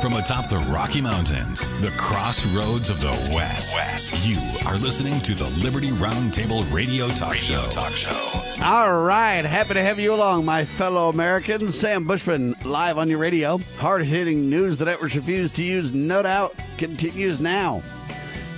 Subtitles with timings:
[0.00, 5.34] From atop the Rocky Mountains, the crossroads of the West, West, you are listening to
[5.34, 7.68] the Liberty Roundtable Radio Talk radio Show.
[7.68, 8.64] Talk Show.
[8.64, 11.78] All right, happy to have you along, my fellow Americans.
[11.78, 13.58] Sam Bushman, live on your radio.
[13.76, 17.82] Hard hitting news the networks refuse to use, no doubt, continues now.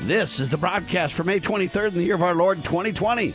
[0.02, 3.34] This is the broadcast for May 23rd in the year of our Lord 2020.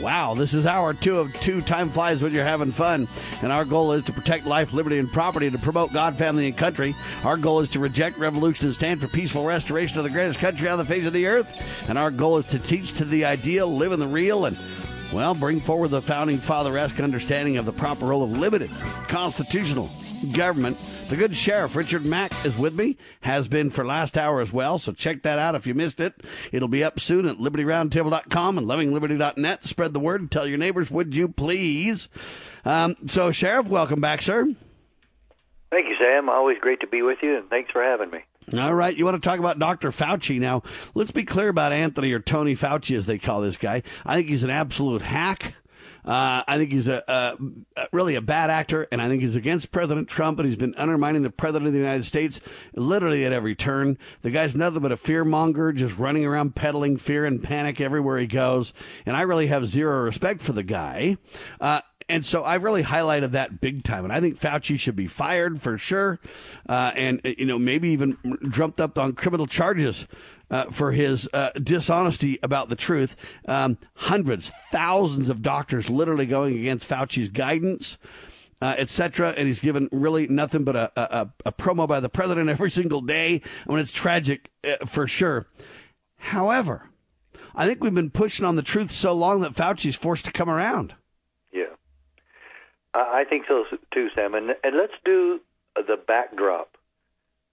[0.00, 1.62] Wow, this is hour two of two.
[1.62, 3.08] Time flies when you're having fun.
[3.42, 6.56] And our goal is to protect life, liberty, and property, to promote God, family, and
[6.56, 6.96] country.
[7.22, 10.68] Our goal is to reject revolution and stand for peaceful restoration of the greatest country
[10.68, 11.54] on the face of the earth.
[11.88, 14.58] And our goal is to teach to the ideal, live in the real, and
[15.12, 18.70] well, bring forward the founding father esque understanding of the proper role of limited
[19.08, 19.90] constitutional
[20.24, 20.78] government.
[21.08, 24.78] The good sheriff, Richard Mack, is with me, has been for last hour as well.
[24.78, 26.14] So check that out if you missed it.
[26.52, 29.64] It'll be up soon at libertyroundtable.com and lovingliberty.net.
[29.64, 30.30] Spread the word.
[30.30, 32.08] Tell your neighbors, would you please?
[32.64, 34.54] Um, so, Sheriff, welcome back, sir.
[35.70, 36.28] Thank you, Sam.
[36.28, 38.20] Always great to be with you, and thanks for having me.
[38.56, 39.90] All right, you want to talk about Dr.
[39.90, 40.62] Fauci now?
[40.94, 43.82] Let's be clear about Anthony or Tony Fauci, as they call this guy.
[44.04, 45.54] I think he's an absolute hack.
[46.04, 49.72] Uh, I think he's a, a, really a bad actor, and I think he's against
[49.72, 52.40] President Trump, and he's been undermining the president of the United States
[52.74, 53.98] literally at every turn.
[54.22, 58.18] The guy's nothing but a fear monger, just running around peddling fear and panic everywhere
[58.18, 58.74] he goes.
[59.06, 61.16] And I really have zero respect for the guy.
[61.60, 64.04] Uh, and so I really highlighted that big time.
[64.04, 66.20] And I think Fauci should be fired for sure.
[66.68, 68.18] Uh, and, you know, maybe even
[68.50, 70.06] jumped up on criminal charges
[70.50, 73.16] uh, for his uh, dishonesty about the truth.
[73.46, 77.98] Um, hundreds, thousands of doctors literally going against Fauci's guidance.
[78.62, 79.34] Uh, etc.
[79.36, 83.02] And he's given really nothing but a, a, a, promo by the president every single
[83.02, 83.42] day.
[83.68, 85.46] I mean, it's tragic uh, for sure.
[86.16, 86.88] However,
[87.54, 90.48] I think we've been pushing on the truth so long that Fauci's forced to come
[90.48, 90.94] around.
[91.52, 91.74] Yeah,
[92.94, 94.34] I think so too, Sam.
[94.34, 95.40] And, and let's do
[95.76, 96.73] the backdrop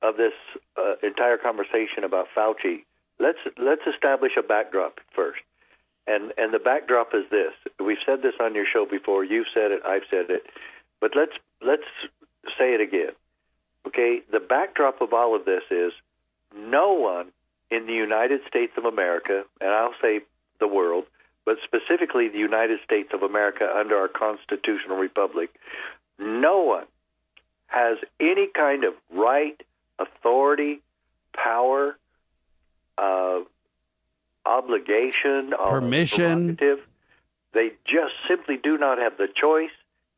[0.02, 0.34] of this
[0.78, 2.84] uh, entire conversation about Fauci,
[3.20, 5.42] let's let's establish a backdrop first.
[6.08, 7.54] And and the backdrop is this.
[7.80, 9.24] We've said this on your show before.
[9.24, 9.82] You've said it.
[9.86, 10.44] I've said it.
[11.00, 11.84] But let's let's
[12.58, 13.12] say it again.
[13.88, 14.22] Okay.
[14.32, 15.94] The backdrop of all of this is
[16.56, 17.32] no one
[17.70, 20.22] in the United States of America, and I'll say
[20.60, 21.06] the world,
[21.46, 25.50] but specifically the United States of America under our constitutional republic,
[26.20, 26.86] no one
[27.68, 29.60] has any kind of right
[30.02, 30.82] authority,
[31.34, 31.98] power,
[32.98, 33.40] uh,
[34.46, 36.58] obligation, permission.
[37.54, 39.72] They just simply do not have the choice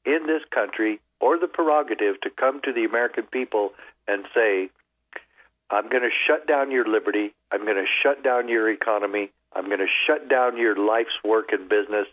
[0.05, 3.73] in this country or the prerogative to come to the American people
[4.07, 4.69] and say,
[5.69, 7.33] I'm going to shut down your liberty.
[7.51, 9.31] I'm going to shut down your economy.
[9.53, 12.07] I'm going to shut down your life's work and business,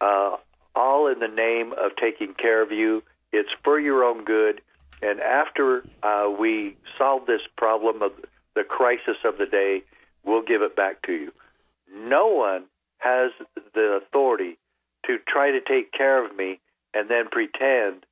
[0.00, 0.36] uh,
[0.74, 3.02] all in the name of taking care of you.
[3.32, 4.60] It's for your own good.
[5.02, 8.12] And after uh, we solve this problem of
[8.54, 9.82] the crisis of the day,
[10.24, 11.32] we'll give it back to you.
[11.94, 12.64] No one
[12.98, 13.30] has
[13.74, 14.58] the authority
[15.06, 16.60] to try to take care of me
[16.92, 18.04] and then pretend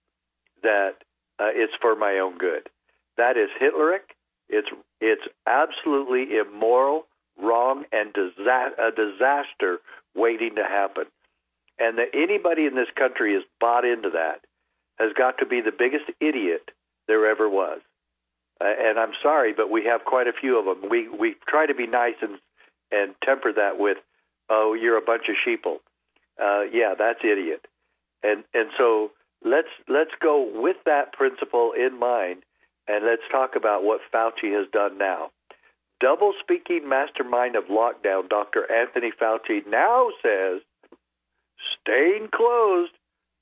[0.63, 0.95] that
[1.39, 2.69] uh, it's for my own good.
[3.17, 4.15] That is Hitleric.
[4.49, 4.69] It's
[5.01, 7.07] it's absolutely immoral,
[7.41, 9.81] wrong, and disa- a disaster
[10.15, 11.05] waiting to happen.
[11.79, 14.41] And that anybody in this country is bought into that
[14.99, 16.71] has got to be the biggest idiot
[17.09, 17.81] there ever was.
[18.61, 20.91] Uh, and I'm sorry, but we have quite a few of them.
[20.91, 22.39] We we try to be nice and
[22.91, 23.99] and temper that with,
[24.49, 25.79] oh, you're a bunch of sheeple.
[26.41, 27.67] Uh, yeah, that's idiot.
[28.23, 29.13] And and so
[29.45, 32.43] let's let's go with that principle in mind,
[32.89, 35.31] and let's talk about what Fauci has done now.
[36.01, 38.71] Double speaking mastermind of lockdown, Dr.
[38.71, 40.61] Anthony Fauci now says
[41.81, 42.93] staying closed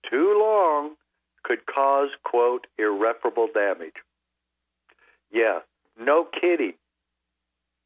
[0.09, 0.95] too long
[1.45, 3.95] could cause, quote, irreparable damage.
[5.31, 5.61] Yeah,
[5.99, 6.75] no kidding.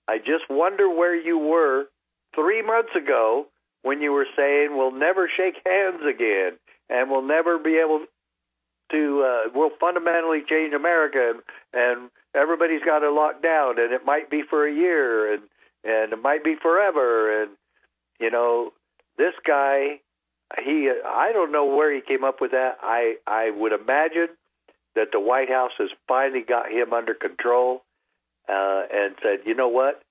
[0.08, 1.86] I just wonder where you were
[2.34, 3.46] three months ago
[3.82, 6.52] when you were saying we'll never shake hands again
[6.88, 8.06] and we'll never be able
[8.90, 11.42] to, uh, we'll fundamentally change America and,
[11.74, 15.42] and everybody's got to lock down and it might be for a year and,
[15.84, 17.42] and it might be forever.
[17.42, 17.50] And,
[18.18, 18.72] you know,
[19.18, 20.00] this guy
[20.56, 22.78] he I don't know where he came up with that.
[22.82, 24.28] I I would imagine
[24.94, 27.82] that the White House has finally got him under control
[28.48, 30.02] uh, and said, you know what?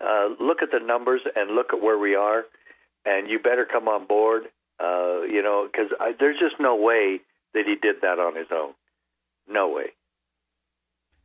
[0.00, 2.44] Uh, look at the numbers and look at where we are,
[3.04, 4.44] and you better come on board.
[4.78, 7.20] Uh, you know, because there's just no way
[7.54, 8.72] that he did that on his own.
[9.48, 9.92] No way.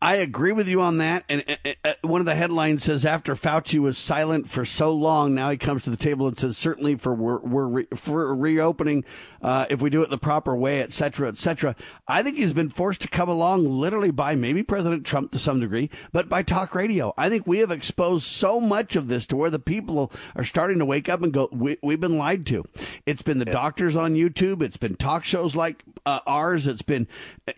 [0.01, 1.25] I agree with you on that.
[1.27, 5.35] And uh, uh, one of the headlines says after Fauci was silent for so long,
[5.35, 9.03] now he comes to the table and says certainly for we're, we're re- for reopening
[9.41, 11.75] uh, if we do it the proper way, et cetera, et cetera.
[12.07, 15.59] I think he's been forced to come along literally by maybe President Trump to some
[15.59, 17.13] degree, but by talk radio.
[17.17, 20.79] I think we have exposed so much of this to where the people are starting
[20.79, 22.63] to wake up and go, we, have been lied to.
[23.05, 23.51] It's been the yeah.
[23.51, 24.61] doctors on YouTube.
[24.61, 26.67] It's been talk shows like uh, ours.
[26.67, 27.07] It's been,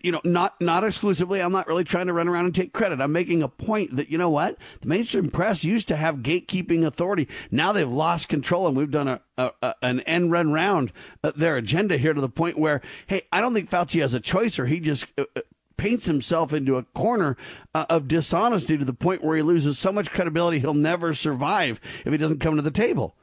[0.00, 1.40] you know, not not exclusively.
[1.40, 3.00] I'm not really trying to run around and take credit.
[3.00, 4.56] I'm making a point that, you know what?
[4.80, 7.28] The mainstream press used to have gatekeeping authority.
[7.50, 10.92] Now they've lost control, and we've done a, a, a an end run round
[11.22, 14.20] uh, their agenda here to the point where, hey, I don't think Fauci has a
[14.20, 15.06] choice, or he just.
[15.16, 15.40] Uh, uh,
[15.78, 17.36] paints himself into a corner
[17.74, 21.80] uh, of dishonesty to the point where he loses so much credibility he'll never survive
[22.04, 23.16] if he doesn't come to the table.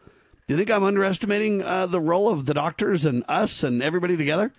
[0.46, 4.18] Do you think I'm underestimating uh, the role of the doctors and us and everybody
[4.18, 4.52] together?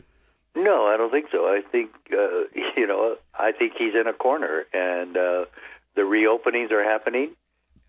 [0.54, 1.44] No, I don't think so.
[1.44, 2.44] I think uh,
[2.76, 5.44] you know, I think he's in a corner, and uh,
[5.94, 7.30] the reopenings are happening,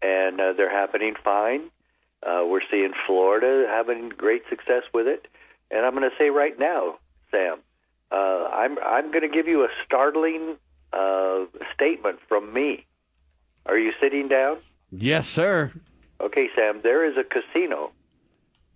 [0.01, 1.69] and uh, they're happening fine.
[2.24, 5.27] Uh, we're seeing Florida having great success with it,
[5.69, 6.98] and I'm going to say right now,
[7.31, 7.59] Sam,
[8.12, 10.57] uh, I'm I'm going to give you a startling
[10.94, 12.86] uh, statement from me.
[13.65, 14.57] Are you sitting down?
[14.92, 15.71] Yes, sir.
[16.19, 16.81] Okay, Sam.
[16.83, 17.92] There is a casino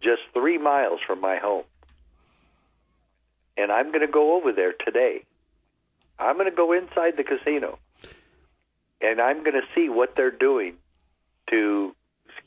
[0.01, 1.63] just three miles from my home
[3.57, 5.23] and I'm going to go over there today.
[6.17, 7.79] I'm going to go inside the casino,
[9.01, 10.75] and I'm going to see what they're doing
[11.49, 11.95] to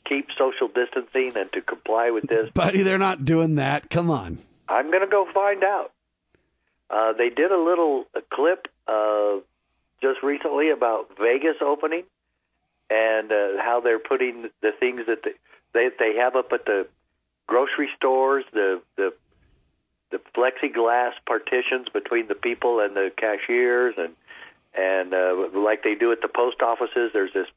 [0.05, 2.49] keep social distancing and to comply with this.
[2.53, 3.89] Buddy, they're not doing that.
[3.89, 4.39] Come on.
[4.67, 5.91] I'm going to go find out.
[6.89, 9.37] Uh, they did a little a clip uh,
[10.01, 12.03] just recently about Vegas opening
[12.89, 15.31] and uh, how they're putting the things that they,
[15.73, 16.87] they they have up at the
[17.45, 19.13] grocery stores, the the
[20.11, 24.15] the plexiglass partitions between the people and the cashiers, and
[24.73, 27.47] and uh, like they do at the post offices, there's this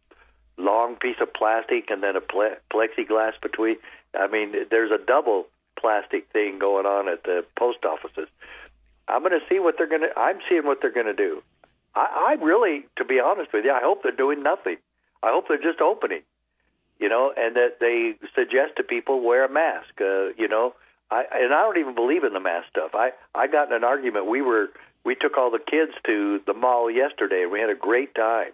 [0.57, 3.77] long piece of plastic and then a ple- plexiglass between.
[4.15, 5.47] I mean, there's a double
[5.79, 8.29] plastic thing going on at the post offices.
[9.09, 10.19] I'm going to see what they're going to.
[10.19, 11.43] I'm seeing what they're going to do.
[11.95, 14.77] I, I really, to be honest with you, I hope they're doing nothing.
[15.23, 16.23] I hope they're just opening,
[16.99, 20.01] you know, and that they suggest to people wear a mask.
[20.01, 20.75] Uh, you know,
[21.13, 22.93] I, and I don't even believe in the mask stuff.
[22.95, 24.27] I I got in an argument.
[24.27, 24.69] We were
[25.05, 28.53] we took all the kids to the mall yesterday, and we had a great time.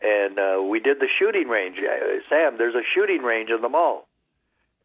[0.00, 1.78] And uh, we did the shooting range.
[1.78, 4.08] Uh, Sam, there's a shooting range in the mall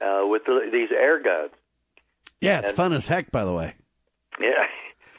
[0.02, 1.52] uh, with the, these air guns.
[2.40, 3.76] Yeah, it's and, fun as heck, by the way.
[4.40, 4.50] Yeah.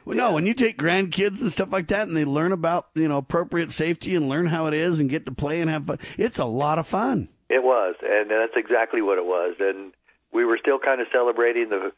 [0.04, 3.08] Well, no, when you take grandkids and stuff like that, and they learn about you
[3.08, 5.98] know appropriate safety and learn how it is, and get to play and have fun,
[6.16, 7.28] it's a lot of fun.
[7.50, 9.56] It was, and that's exactly what it was.
[9.60, 9.92] And
[10.38, 11.92] we were still kind of celebrating the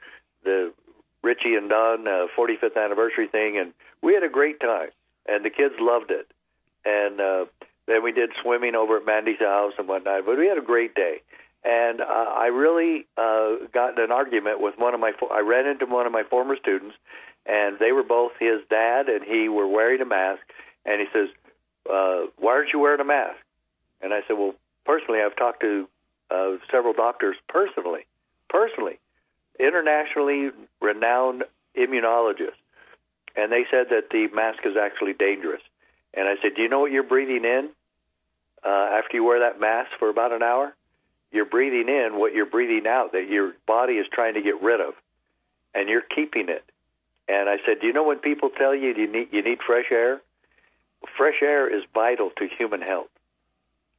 [0.44, 0.72] the
[1.22, 4.88] Richie and Don uh, 45th anniversary thing, and we had a great time,
[5.28, 6.26] and the kids loved it.
[6.86, 7.44] And uh,
[7.86, 10.24] then we did swimming over at Mandy's house and whatnot.
[10.24, 11.20] But we had a great day,
[11.62, 15.12] and uh, I really uh, got in an argument with one of my.
[15.30, 16.96] I ran into one of my former students,
[17.44, 20.40] and they were both his dad and he were wearing a mask,
[20.86, 21.28] and he says,
[21.92, 23.36] uh, "Why aren't you wearing a mask?"
[24.00, 24.54] And I said, "Well,
[24.86, 25.86] personally, I've talked to
[26.30, 28.06] uh, several doctors personally."
[28.50, 28.98] Personally,
[29.58, 30.50] internationally
[30.82, 31.44] renowned
[31.76, 32.60] immunologists,
[33.36, 35.62] and they said that the mask is actually dangerous.
[36.12, 37.70] And I said, Do you know what you're breathing in
[38.64, 40.74] uh, after you wear that mask for about an hour?
[41.32, 44.80] You're breathing in what you're breathing out that your body is trying to get rid
[44.80, 44.94] of,
[45.74, 46.64] and you're keeping it.
[47.28, 49.86] And I said, Do you know when people tell you you need you need fresh
[49.92, 50.20] air?
[51.16, 53.08] Fresh air is vital to human health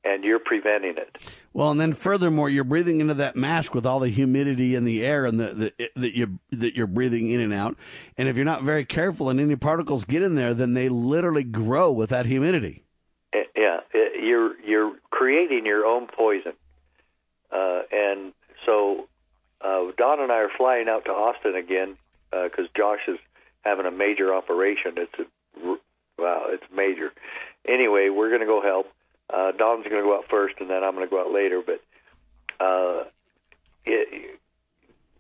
[0.04, 1.18] and you're preventing it.
[1.54, 5.04] Well, and then furthermore, you're breathing into that mask with all the humidity in the
[5.04, 7.78] air and the, the, that you that you're breathing in and out.
[8.18, 11.44] And if you're not very careful and any particles get in there, then they literally
[11.44, 12.84] grow with that humidity.
[13.34, 16.54] Eh, yeah, eh, you're you're creating your own poison.
[17.52, 18.34] Uh, and
[18.66, 19.08] so
[19.62, 21.98] uh, Don and I are flying out to Austin again
[22.32, 23.20] because uh, Josh is
[23.62, 24.94] having a major operation.
[24.98, 25.68] It's a,
[26.18, 27.12] wow, it's major.
[27.68, 28.88] Anyway, we're going to go help
[29.34, 31.62] uh, Don's going to go out first, and then I'm going to go out later.
[31.66, 31.82] But
[32.64, 33.04] uh,
[33.86, 34.40] it,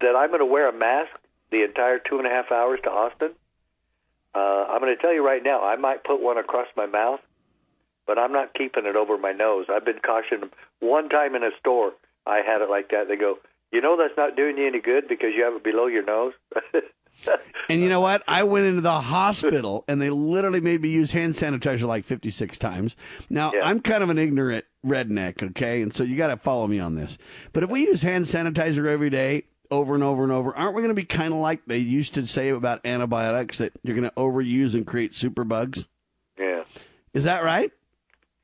[0.01, 1.11] that I'm going to wear a mask
[1.51, 3.31] the entire two and a half hours to Austin.
[4.33, 7.19] Uh, I'm going to tell you right now, I might put one across my mouth,
[8.07, 9.65] but I'm not keeping it over my nose.
[9.69, 10.49] I've been cautioned.
[10.79, 11.93] One time in a store,
[12.25, 13.07] I had it like that.
[13.09, 13.39] They go,
[13.71, 16.33] you know, that's not doing you any good because you have it below your nose.
[17.69, 18.23] and you know what?
[18.27, 22.57] I went into the hospital and they literally made me use hand sanitizer like 56
[22.57, 22.95] times.
[23.29, 23.65] Now, yeah.
[23.65, 25.81] I'm kind of an ignorant redneck, okay?
[25.81, 27.17] And so you got to follow me on this.
[27.53, 30.81] But if we use hand sanitizer every day, over and over and over, aren't we
[30.81, 34.09] going to be kind of like they used to say about antibiotics that you're going
[34.09, 35.87] to overuse and create super bugs?
[36.37, 36.63] Yeah.
[37.13, 37.71] Is that right?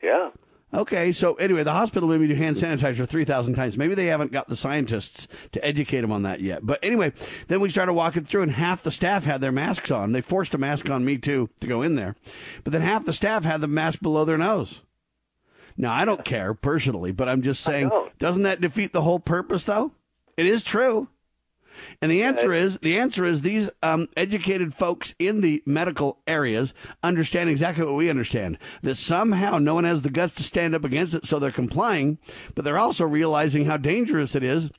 [0.02, 0.30] Yeah.
[0.74, 3.78] Okay, so anyway, the hospital made me do hand sanitizer 3,000 times.
[3.78, 6.66] Maybe they haven't got the scientists to educate them on that yet.
[6.66, 7.14] But anyway,
[7.48, 10.12] then we started walking through, and half the staff had their masks on.
[10.12, 12.16] They forced a mask on me, too, to go in there.
[12.66, 14.82] But then half the staff had the mask below their nose.
[15.78, 19.64] Now, I don't care personally, but I'm just saying, doesn't that defeat the whole purpose,
[19.64, 19.94] though?
[20.36, 21.08] It is true.
[22.02, 26.74] And the answer is the answer is these um, educated folks in the medical areas
[27.04, 30.84] understand exactly what we understand that somehow no one has the guts to stand up
[30.84, 32.18] against it, so they're complying,
[32.56, 34.70] but they're also realizing how dangerous it is.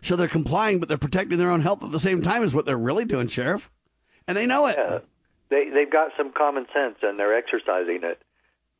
[0.00, 2.42] So they're complying, but they're protecting their own health at the same time.
[2.42, 3.70] Is what they're really doing, sheriff,
[4.26, 4.76] and they know it.
[4.76, 4.98] Yeah.
[5.48, 8.20] They they've got some common sense and they're exercising it.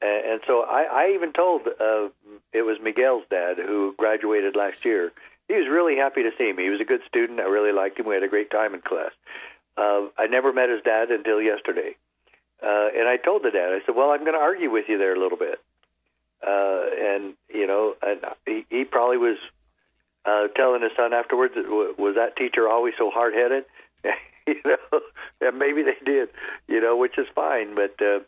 [0.00, 2.09] And, and so I, I even told uh,
[2.52, 5.12] it was Miguel's dad who graduated last year
[5.49, 6.65] he was really happy to see me.
[6.65, 7.41] He was a good student.
[7.41, 8.07] I really liked him.
[8.07, 9.12] We had a great time in class.
[9.76, 11.97] Uh, I never met his dad until yesterday.
[12.62, 14.99] Uh, and I told the dad, I said, well, I'm going to argue with you
[14.99, 15.61] there a little bit.
[16.47, 19.37] Uh, and, you know, and he, he probably was
[20.25, 23.65] uh, telling his son afterwards, was that teacher always so hard headed?
[24.47, 25.00] you know,
[25.41, 26.31] and maybe they did,
[26.67, 27.75] you know, which is fine.
[27.75, 28.21] But uh,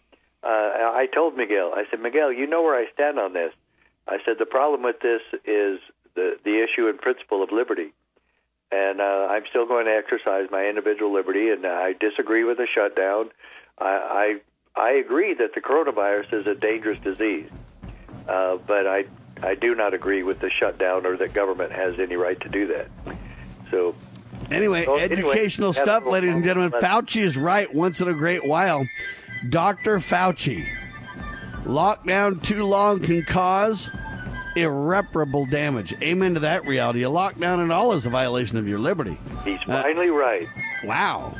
[0.42, 3.52] uh, I told Miguel, I said, Miguel, you know where I stand on this.
[4.06, 5.80] I said, the problem with this is
[6.14, 7.92] the the issue and principle of liberty.
[8.70, 12.66] And uh, I'm still going to exercise my individual liberty, and I disagree with the
[12.72, 13.30] shutdown.
[13.78, 14.40] I
[14.76, 17.50] I, I agree that the coronavirus is a dangerous disease,
[18.28, 19.04] uh, but I
[19.42, 22.66] I do not agree with the shutdown or that government has any right to do
[22.68, 22.88] that.
[23.70, 23.94] So
[24.50, 26.72] Anyway, So, educational anyway, stuff, ladies and gentlemen.
[26.80, 28.86] Fauci is right once in a great while.
[29.50, 29.98] Dr.
[29.98, 30.66] Fauci.
[31.64, 33.90] Lockdown too long can cause
[34.62, 35.94] irreparable damage.
[36.02, 37.02] Amen to that reality.
[37.02, 39.18] A lockdown at all is a violation of your liberty.
[39.44, 40.48] he's uh, finally right.
[40.84, 41.34] Wow.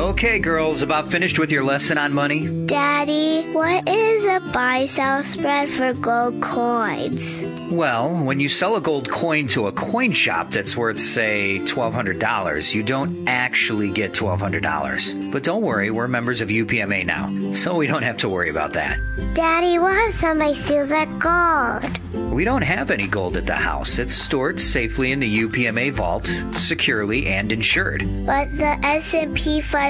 [0.00, 2.64] Okay, girls, about finished with your lesson on money?
[2.64, 7.44] Daddy, what is a buy sell spread for gold coins?
[7.70, 12.74] Well, when you sell a gold coin to a coin shop that's worth, say, $1,200,
[12.74, 15.30] you don't actually get $1,200.
[15.32, 18.72] But don't worry, we're members of UPMA now, so we don't have to worry about
[18.72, 18.98] that.
[19.34, 22.32] Daddy, what if somebody steals our gold?
[22.32, 23.98] We don't have any gold at the house.
[23.98, 28.00] It's stored safely in the UPMA vault, securely and insured.
[28.24, 29.89] But the S&P 500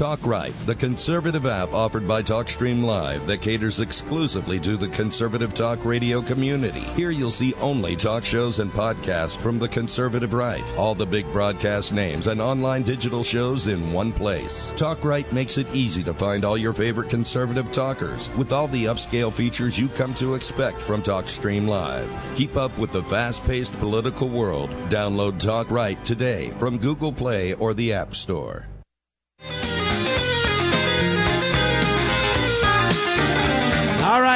[0.00, 5.52] Talk Right, the conservative app offered by TalkStream Live that caters exclusively to the conservative
[5.52, 6.80] talk radio community.
[6.80, 11.30] Here you'll see only talk shows and podcasts from the conservative right, all the big
[11.32, 14.72] broadcast names and online digital shows in one place.
[14.74, 18.86] Talk Right makes it easy to find all your favorite conservative talkers with all the
[18.86, 22.10] upscale features you come to expect from TalkStream Live.
[22.36, 24.70] Keep up with the fast-paced political world.
[24.88, 28.69] Download Talk Right today from Google Play or the App Store.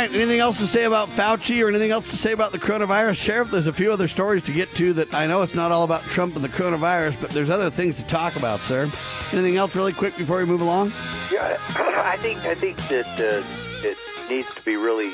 [0.09, 0.15] Right.
[0.15, 3.17] Anything else to say about Fauci or anything else to say about the coronavirus?
[3.17, 5.85] Sheriff, there's a few other stories to get to that I know it's not all
[5.85, 8.91] about Trump and the coronavirus, but there's other things to talk about, sir.
[9.33, 10.93] Anything else really quick before we move along?
[11.33, 13.97] Yeah, I think I think that uh, it
[14.29, 15.11] needs to be really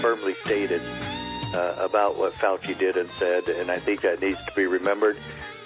[0.00, 0.80] firmly stated
[1.54, 5.16] uh, about what Fauci did and said, and I think that needs to be remembered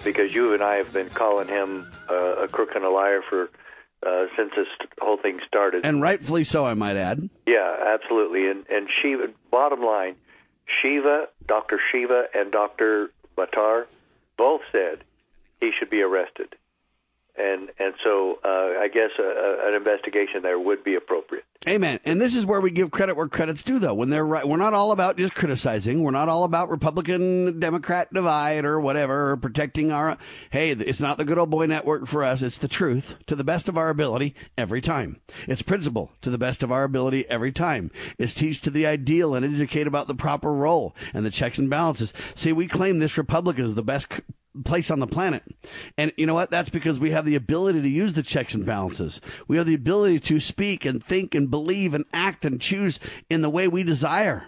[0.02, 3.50] because you and I have been calling him uh, a crook and a liar for
[4.06, 4.66] uh, since this
[5.00, 5.84] whole thing started.
[5.84, 7.28] And rightfully so, I might add.
[7.46, 8.48] Yeah, absolutely.
[8.48, 9.28] And and Shiva.
[9.50, 10.16] Bottom line,
[10.82, 13.86] Shiva, Doctor Shiva, and Doctor Buttar
[14.36, 15.04] both said
[15.60, 16.54] he should be arrested.
[17.36, 21.44] And and so uh, I guess a, a, an investigation there would be appropriate.
[21.66, 21.98] Amen.
[22.04, 23.94] And this is where we give credit where credit's due, though.
[23.94, 26.02] When they're right, we're not all about just criticizing.
[26.02, 30.18] We're not all about Republican Democrat divide or whatever, or protecting our.
[30.50, 32.42] Hey, it's not the good old boy network for us.
[32.42, 35.20] It's the truth to the best of our ability every time.
[35.48, 37.90] It's principle to the best of our ability every time.
[38.18, 41.70] It's teach to the ideal and educate about the proper role and the checks and
[41.70, 42.12] balances.
[42.34, 44.20] See, we claim this republic is the best
[44.64, 45.42] place on the planet.
[45.98, 46.50] And you know what?
[46.50, 49.20] That's because we have the ability to use the checks and balances.
[49.48, 52.98] We have the ability to speak and think and believe and act and choose
[53.30, 54.46] in the way we desire.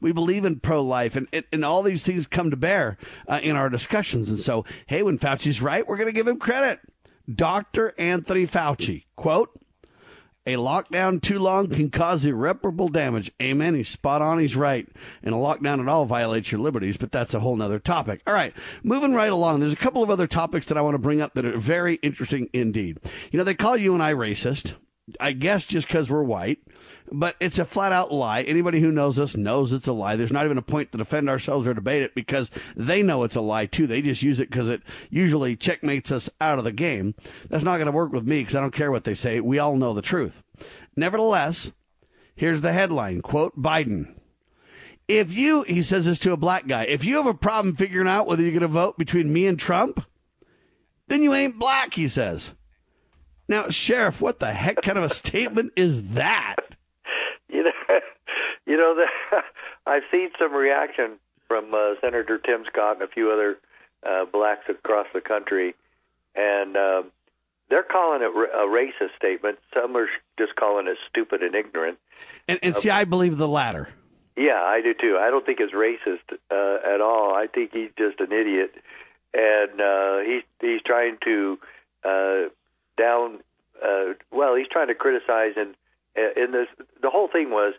[0.00, 3.54] We believe in pro life, and, and all these things come to bear uh, in
[3.54, 4.28] our discussions.
[4.30, 6.80] And so, hey, when Fauci's right, we're going to give him credit.
[7.32, 7.94] Dr.
[7.98, 9.50] Anthony Fauci, quote,
[10.44, 13.30] a lockdown too long can cause irreparable damage.
[13.40, 13.76] Amen.
[13.76, 14.40] He's spot on.
[14.40, 14.88] He's right.
[15.22, 18.22] And a lockdown at all violates your liberties, but that's a whole nother topic.
[18.26, 18.52] All right.
[18.82, 19.60] Moving right along.
[19.60, 21.96] There's a couple of other topics that I want to bring up that are very
[21.96, 22.98] interesting indeed.
[23.30, 24.74] You know, they call you and I racist.
[25.18, 26.58] I guess just because we're white
[27.12, 28.42] but it's a flat out lie.
[28.42, 30.16] Anybody who knows us knows it's a lie.
[30.16, 33.36] There's not even a point to defend ourselves or debate it because they know it's
[33.36, 33.86] a lie too.
[33.86, 37.14] They just use it because it usually checkmates us out of the game.
[37.48, 39.40] That's not going to work with me because I don't care what they say.
[39.40, 40.42] We all know the truth.
[40.96, 41.72] Nevertheless,
[42.34, 44.14] here's the headline quote Biden.
[45.08, 48.06] If you, he says this to a black guy, if you have a problem figuring
[48.06, 50.04] out whether you're going to vote between me and Trump,
[51.08, 52.54] then you ain't black, he says.
[53.50, 56.54] Now, Sheriff, what the heck kind of a statement is that?
[57.48, 57.70] You know,
[58.64, 59.44] you know that
[59.86, 63.58] I've seen some reaction from uh, Senator Tim Scott and a few other
[64.06, 65.74] uh, blacks across the country,
[66.36, 67.02] and uh,
[67.68, 69.58] they're calling it a racist statement.
[69.74, 70.06] Some are
[70.38, 71.98] just calling it stupid and ignorant.
[72.46, 73.88] And, and see, I believe the latter.
[74.36, 75.18] Yeah, I do too.
[75.20, 77.34] I don't think it's racist uh, at all.
[77.34, 78.76] I think he's just an idiot,
[79.34, 81.58] and uh, he's he's trying to
[82.04, 82.42] uh,
[83.00, 83.40] down.
[83.82, 85.74] Uh, well, he's trying to criticize and
[86.16, 86.68] in this
[87.02, 87.74] the whole thing was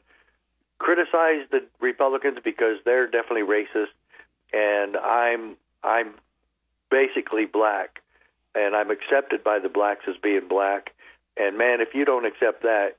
[0.80, 3.94] criticize the Republicans because they're definitely racist,
[4.54, 6.14] and I'm I'm
[6.90, 8.02] basically black,
[8.56, 10.94] and I'm accepted by the blacks as being black.
[11.38, 12.98] And man, if you don't accept that,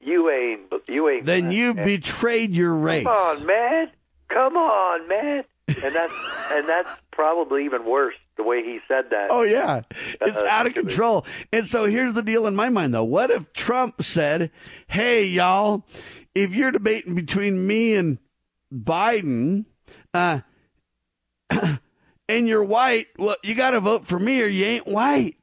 [0.00, 1.24] you ain't you ain't.
[1.24, 3.04] Then you betrayed your race.
[3.04, 3.90] Come on, man.
[4.28, 5.44] Come on, man.
[5.68, 6.14] And that's
[6.52, 9.28] and that's probably even worse the way he said that.
[9.30, 9.82] Oh yeah,
[10.20, 11.26] it's uh, out of control.
[11.52, 13.04] And so here's the deal in my mind though.
[13.04, 14.50] What if Trump said,
[14.86, 15.86] "Hey y'all,
[16.34, 18.18] if you're debating between me and
[18.72, 19.66] Biden,
[20.12, 20.40] uh,
[21.50, 25.36] and you're white, well, you got to vote for me or you ain't white."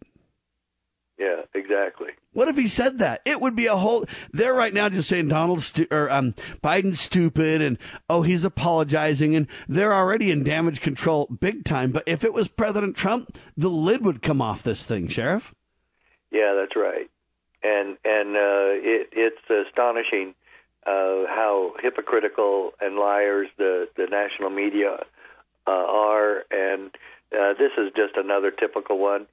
[1.17, 2.09] Yeah, exactly.
[2.33, 3.21] What if he said that?
[3.25, 4.05] It would be a whole.
[4.31, 7.77] They're right now just saying Donald stu- or um, Biden's stupid and
[8.09, 11.91] oh he's apologizing and they're already in damage control big time.
[11.91, 15.53] But if it was President Trump, the lid would come off this thing, Sheriff.
[16.31, 17.09] Yeah, that's right.
[17.63, 20.33] And and uh, it, it's astonishing
[20.85, 24.99] uh, how hypocritical and liars the the national media
[25.67, 26.91] uh, are, and
[27.37, 29.27] uh, this is just another typical one.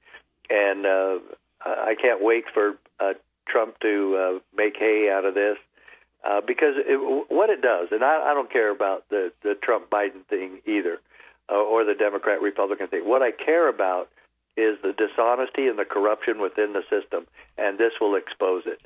[0.49, 1.19] And uh,
[1.61, 3.13] I can't wait for uh,
[3.47, 5.57] Trump to uh, make hay out of this
[6.23, 9.89] uh, because it, what it does, and I, I don't care about the the Trump
[9.89, 10.99] Biden thing either,
[11.49, 13.07] uh, or the Democrat Republican thing.
[13.07, 14.09] What I care about
[14.57, 17.25] is the dishonesty and the corruption within the system,
[17.57, 18.81] and this will expose it.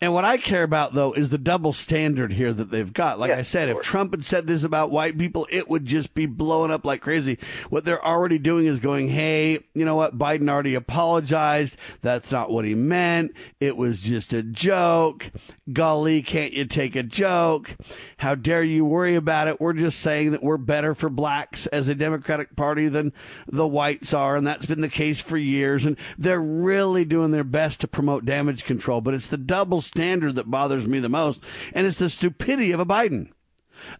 [0.00, 3.18] And what I care about, though, is the double standard here that they've got.
[3.18, 6.12] Like yes, I said, if Trump had said this about white people, it would just
[6.12, 7.38] be blowing up like crazy.
[7.70, 10.18] What they're already doing is going, hey, you know what?
[10.18, 11.78] Biden already apologized.
[12.02, 13.32] That's not what he meant.
[13.60, 15.30] It was just a joke.
[15.72, 17.74] Golly, can't you take a joke?
[18.18, 19.58] How dare you worry about it?
[19.58, 23.14] We're just saying that we're better for blacks as a Democratic Party than
[23.46, 24.36] the whites are.
[24.36, 25.86] And that's been the case for years.
[25.86, 29.00] And they're really doing their best to promote damage control.
[29.00, 31.40] But it's the double standard that bothers me the most,
[31.72, 33.30] and it's the stupidity of a Biden.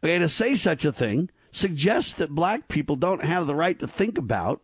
[0.02, 3.86] Okay, to say such a thing suggests that black people don't have the right to
[3.86, 4.60] think about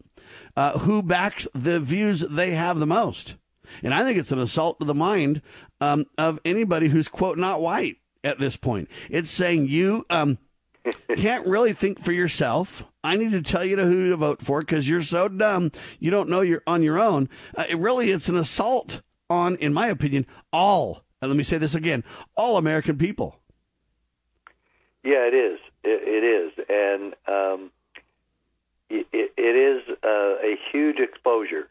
[0.56, 3.36] uh, who backs the views they have the most.
[3.82, 5.42] And I think it's an assault to the mind
[5.80, 8.88] um, of anybody who's, quote, not white at this point.
[9.08, 10.38] It's saying you um,
[11.16, 12.84] can't really think for yourself.
[13.02, 16.10] I need to tell you to who to vote for because you're so dumb you
[16.10, 17.28] don't know you're on your own.
[17.56, 21.58] Uh, it really, it's an assault on, in my opinion, all and let me say
[21.58, 22.04] this again
[22.36, 23.36] all American people.
[25.02, 25.58] Yeah, it is.
[25.82, 26.66] it, it is.
[26.68, 27.70] And um,
[28.90, 31.68] it, it is uh, a huge exposure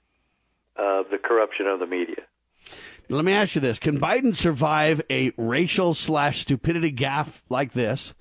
[0.75, 2.23] of the corruption of the media.
[3.11, 8.13] Let me ask you this Can Biden survive a racial slash stupidity gaffe like this?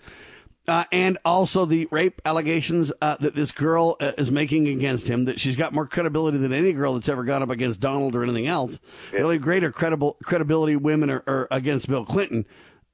[0.69, 5.25] Uh, and also the rape allegations uh, that this girl uh, is making against him.
[5.25, 8.23] That she's got more credibility than any girl that's ever gone up against Donald or
[8.23, 8.79] anything else.
[9.13, 9.21] Yeah.
[9.21, 12.47] Really greater credible credibility women are, are against Bill Clinton.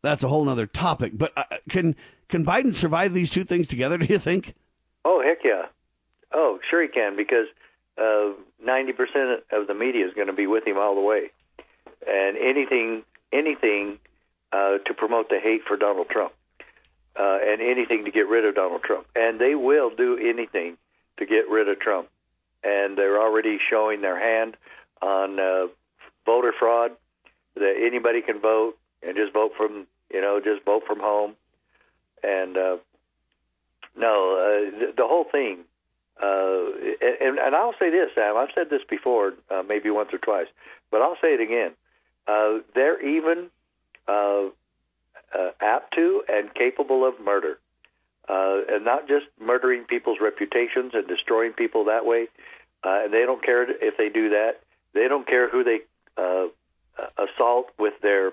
[0.02, 1.12] That's a whole other topic.
[1.18, 1.96] But uh, can
[2.28, 3.98] can Biden survive these two things together?
[3.98, 4.54] Do you think?
[5.04, 5.66] Oh heck yeah!
[6.32, 7.46] Oh sure he can because
[7.98, 8.32] uh,
[8.64, 11.30] ninety percent of the media is going to be with him all the way,
[12.06, 13.98] and anything anything
[14.52, 16.32] uh, to promote the hate for Donald Trump,
[17.18, 20.76] uh, and anything to get rid of Donald Trump, and they will do anything
[21.16, 22.08] to get rid of Trump,
[22.62, 24.56] and they're already showing their hand
[25.00, 25.66] on uh,
[26.26, 26.92] voter fraud
[27.54, 31.34] that anybody can vote and just vote from you know just vote from home,
[32.22, 32.76] and uh,
[33.96, 35.60] no, uh, the, the whole thing.
[36.20, 36.64] Uh,
[37.20, 38.36] and, and I'll say this, Sam.
[38.36, 40.46] I've said this before, uh, maybe once or twice,
[40.90, 41.72] but I'll say it again.
[42.26, 43.50] Uh, they're even
[44.08, 44.44] uh,
[45.34, 47.58] uh, apt to and capable of murder,
[48.28, 52.28] uh, and not just murdering people's reputations and destroying people that way.
[52.82, 54.60] Uh, and they don't care if they do that.
[54.92, 55.80] They don't care who they
[56.16, 56.46] uh,
[57.18, 58.32] assault with their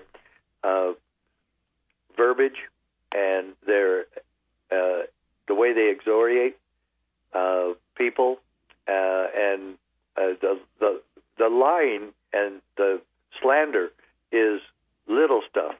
[0.62, 0.92] uh,
[2.16, 2.58] verbiage
[3.14, 4.06] and their
[4.70, 5.02] uh,
[5.48, 6.54] the way they exoriate
[7.34, 8.38] uh, people,
[8.88, 9.74] uh, and
[10.16, 11.02] uh, the the
[11.38, 13.00] the lying and the
[13.40, 13.90] slander
[14.30, 14.60] is
[15.06, 15.74] little stuff.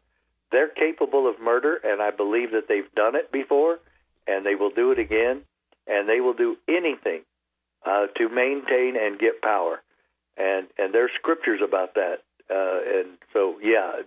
[0.52, 3.78] They're capable of murder, and I believe that they've done it before,
[4.26, 5.42] and they will do it again,
[5.86, 7.22] and they will do anything
[7.84, 9.82] uh, to maintain and get power.
[10.36, 14.02] And and there's scriptures about that, uh, and so yeah,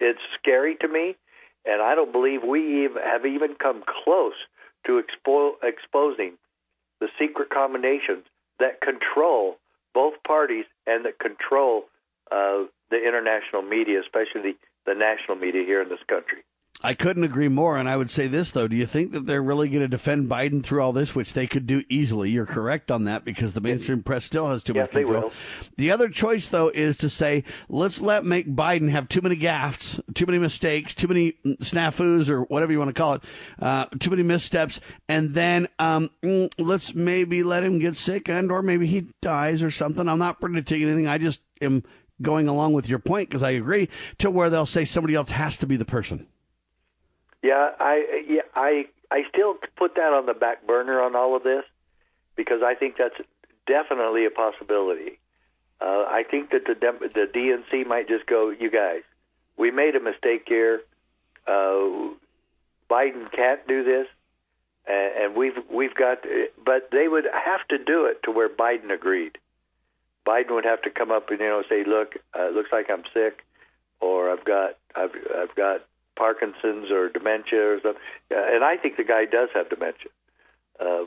[0.00, 1.16] it's scary to me,
[1.64, 4.34] and I don't believe we even have even come close
[4.86, 6.34] to expo- exposing
[7.00, 8.24] the secret combinations
[8.58, 9.56] that control
[9.94, 11.84] both parties and that control
[12.30, 16.38] uh, the international media, especially the, national media here in this country.
[16.82, 17.78] I couldn't agree more.
[17.78, 18.68] And I would say this, though.
[18.68, 21.46] Do you think that they're really going to defend Biden through all this, which they
[21.46, 22.28] could do easily?
[22.28, 25.22] You're correct on that because the mainstream press still has too Yes, much they control.
[25.22, 25.32] will.
[25.78, 29.98] The other choice, though, is to say, let's let make Biden have too many gaffes,
[30.14, 33.22] too many mistakes, too many snafus, or whatever you want to call it,
[33.60, 38.52] uh, too many missteps, and then um, mm, let's maybe let him get sick and
[38.52, 40.06] or maybe he dies or something.
[40.06, 41.06] I'm not predicting anything.
[41.06, 41.82] I just am
[42.22, 45.56] going along with your point because I agree to where they'll say somebody else has
[45.58, 46.26] to be the person.
[47.42, 51.42] Yeah, I yeah I I still put that on the back burner on all of
[51.42, 51.64] this
[52.36, 53.16] because I think that's
[53.66, 55.18] definitely a possibility.
[55.80, 59.02] Uh, I think that the the DNC might just go, you guys,
[59.56, 60.80] we made a mistake here.
[61.46, 62.14] Uh,
[62.90, 64.06] Biden can't do this,
[64.86, 66.18] and, and we've we've got,
[66.64, 69.38] but they would have to do it to where Biden agreed.
[70.26, 72.90] Biden would have to come up and you know say, look, uh, it looks like
[72.90, 73.44] I'm sick,
[74.00, 75.84] or I've got I've I've got
[76.16, 78.02] Parkinson's or dementia or something.
[78.30, 80.10] And I think the guy does have dementia,
[80.80, 81.04] uh,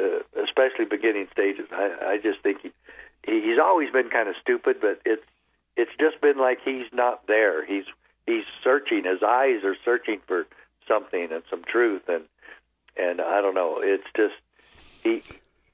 [0.00, 1.68] uh, especially beginning stages.
[1.70, 2.72] I, I just think he
[3.24, 5.24] he's always been kind of stupid, but it's
[5.76, 7.64] it's just been like he's not there.
[7.64, 7.84] He's
[8.26, 9.04] he's searching.
[9.04, 10.46] His eyes are searching for
[10.88, 12.24] something and some truth, and
[12.96, 13.80] and I don't know.
[13.80, 14.34] It's just
[15.02, 15.22] he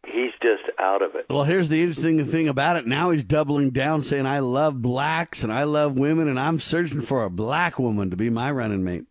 [0.07, 1.27] he's just out of it.
[1.29, 2.87] Well, here's the interesting thing about it.
[2.87, 7.01] Now he's doubling down, saying, I love blacks and I love women, and I'm searching
[7.01, 9.05] for a black woman to be my running mate.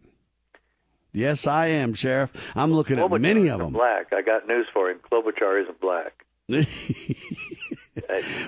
[1.12, 2.32] Yes, I am, Sheriff.
[2.56, 3.72] I'm looking at many of them.
[3.72, 4.12] Black.
[4.12, 5.00] I got news for him.
[5.10, 6.26] Klobuchar isn't black.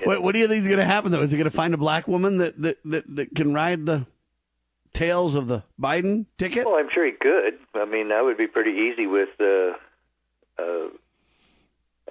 [0.03, 1.21] What, what do you think is going to happen, though?
[1.21, 4.05] Is he going to find a black woman that, that, that, that can ride the
[4.93, 6.65] tails of the Biden ticket?
[6.65, 7.53] Well, I'm sure he could.
[7.73, 9.73] I mean, that would be pretty easy with uh,
[10.61, 10.89] uh,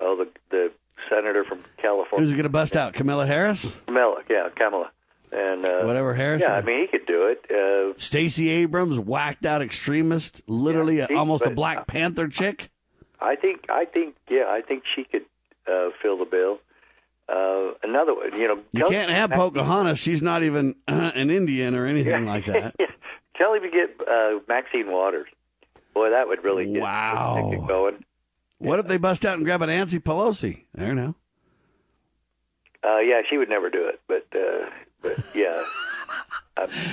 [0.01, 0.73] oh the the
[1.11, 2.27] senator from California.
[2.27, 2.95] Who's going to bust out?
[2.95, 3.75] Kamala Harris?
[3.87, 4.23] Kamala.
[4.31, 4.91] Yeah, Kamala.
[5.33, 6.43] And uh, Whatever Harris.
[6.43, 7.51] Yeah, I mean, he could do it.
[7.51, 12.71] Uh, Stacey Abrams, whacked out extremist, literally Yeah, a, he- almost a Black Panther chick.
[13.21, 13.67] I think.
[13.71, 14.15] I think.
[14.31, 15.25] Yeah, I think she could
[15.67, 16.61] uh, fill the bill.
[17.29, 19.99] Uh, another one, you know, You Kelly- can't have Pocahontas.
[19.99, 22.75] She's not even uh, an Indian or anything like that.
[22.81, 22.87] yeah,
[23.37, 25.27] Kelly would get uh, Maxine Waters.
[25.93, 27.53] Boy, that would really get, Wow.
[27.67, 28.05] going.
[28.59, 30.65] What if they bust out and grab a Nancy Pelosi?
[30.75, 31.15] There now.
[32.85, 34.71] Uh, yeah, she would never do it, but uh,
[35.03, 35.63] but yeah,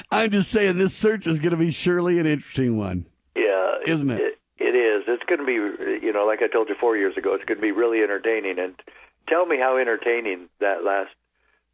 [0.12, 3.06] I'm just saying this search is going to be surely an interesting one.
[3.36, 4.20] yeah, Isn't it?
[4.22, 5.04] it it is.
[5.08, 7.58] It's going to be, you know, like I told you four years ago, it's going
[7.58, 8.58] to be really entertaining.
[8.60, 8.74] And
[9.28, 11.12] tell me how entertaining that last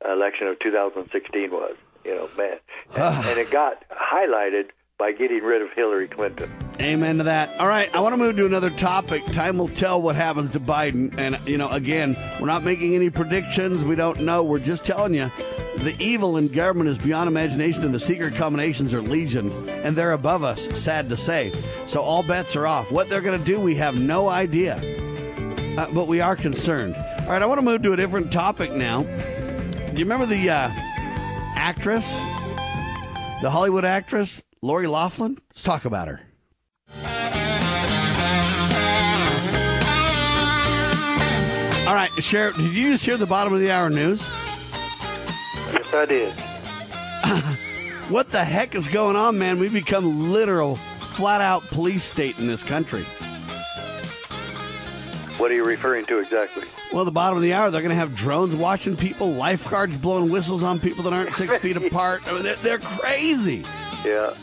[0.04, 1.76] election of 2016 was.
[2.04, 2.58] You know, man,
[2.96, 4.70] and, and it got highlighted
[5.00, 6.52] by getting rid of Hillary Clinton.
[6.82, 7.58] Amen to that.
[7.58, 9.26] All right, I want to move to another topic.
[9.28, 11.18] Time will tell what happens to Biden.
[11.18, 13.84] And, you know, again, we're not making any predictions.
[13.86, 14.44] We don't know.
[14.44, 15.32] We're just telling you
[15.80, 20.12] The evil in government is beyond imagination, and the secret combinations are legion, and they're
[20.12, 21.54] above us, sad to say.
[21.86, 22.92] So all bets are off.
[22.92, 24.76] What they're going to do, we have no idea.
[25.78, 26.98] Uh, but we are concerned.
[26.98, 29.04] All right, I want to move to a different topic now.
[29.04, 30.70] Do you remember the uh,
[31.56, 32.14] actress,
[33.42, 35.38] the Hollywood actress, Lori Loughlin?
[35.50, 36.22] Let's talk about her.
[41.88, 44.22] All right, Sheriff, did you just hear the bottom of the hour news?
[45.74, 46.34] Yes, I did.
[48.10, 49.60] What the heck is going on, man?
[49.60, 53.04] We've become literal, flat out police state in this country.
[55.38, 56.64] What are you referring to exactly?
[56.92, 60.32] Well, the bottom of the hour, they're going to have drones watching people, lifeguards blowing
[60.32, 62.28] whistles on people that aren't six feet apart.
[62.28, 63.64] I mean, they're, they're crazy.
[64.04, 64.34] Yeah,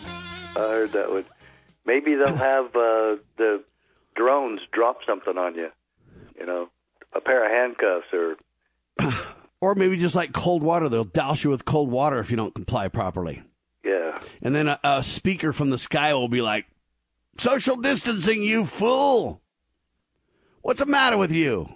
[0.57, 1.25] I heard that one.
[1.85, 3.63] Maybe they'll have uh, the
[4.15, 5.71] drones drop something on you.
[6.39, 6.69] You know,
[7.15, 8.37] a pair of handcuffs or
[9.61, 12.55] Or maybe just like cold water, they'll douse you with cold water if you don't
[12.55, 13.43] comply properly.
[13.85, 14.21] yeah.
[14.43, 16.67] And then a, a speaker from the sky will be like,
[17.39, 19.41] Social distancing, you fool!
[20.63, 21.69] What's the matter with you?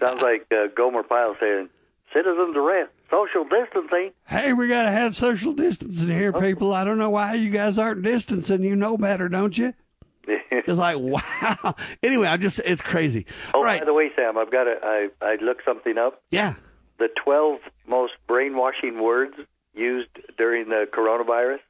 [0.00, 1.68] Sounds like uh, Gomer Pyle saying,
[2.12, 6.40] "Citizens arrest, social distancing." Hey, we got to have social distancing here, oh.
[6.40, 6.72] people.
[6.72, 8.62] I don't know why you guys aren't distancing.
[8.62, 9.74] You know better, don't you?
[10.50, 11.74] It's like, wow.
[12.02, 13.24] Anyway, I just, it's crazy.
[13.54, 13.80] oh, All right.
[13.80, 14.74] by the way, Sam, I've got to.
[14.82, 16.22] I I looked something up.
[16.30, 16.54] Yeah.
[16.98, 19.34] The twelve most brainwashing words
[19.74, 21.60] used during the coronavirus.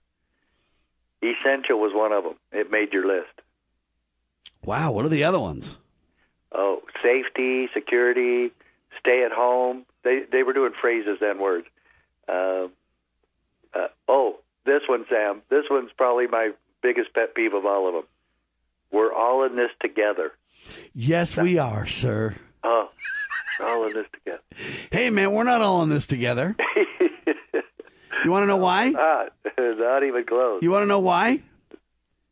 [1.22, 2.34] Essential was one of them.
[2.50, 3.32] It made your list.
[4.64, 4.90] Wow.
[4.92, 5.78] What are the other ones?
[6.50, 8.50] Oh, safety, security,
[8.98, 9.84] stay at home.
[10.04, 11.66] They they were doing phrases and words.
[12.28, 12.68] Uh,
[13.74, 15.42] uh, oh, this one, Sam.
[15.50, 16.50] This one's probably my
[16.82, 18.04] biggest pet peeve of all of them.
[18.90, 20.32] We're all in this together.
[20.94, 22.36] Yes, we are, sir.
[22.64, 22.88] Oh,
[23.60, 24.42] we're all in this together.
[24.90, 26.56] Hey, man, we're not all in this together.
[28.24, 28.90] You want to know why?
[28.90, 30.62] Not, not even close.
[30.62, 31.40] You want to know why?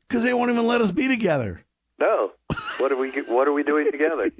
[0.08, 1.62] Because they won't even let us be together.
[1.98, 2.32] No.
[2.78, 3.10] What are we?
[3.22, 4.24] What are we doing together?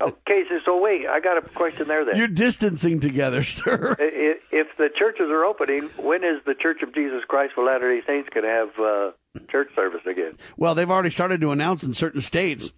[0.00, 1.06] okay, so, so wait.
[1.06, 2.04] I got a question there.
[2.04, 3.94] Then, You're distancing together, sir.
[3.98, 7.94] I- if the churches are opening, when is the Church of Jesus Christ of Latter
[7.94, 10.36] Day Saints going to have uh, church service again?
[10.56, 12.72] Well, they've already started to announce in certain states.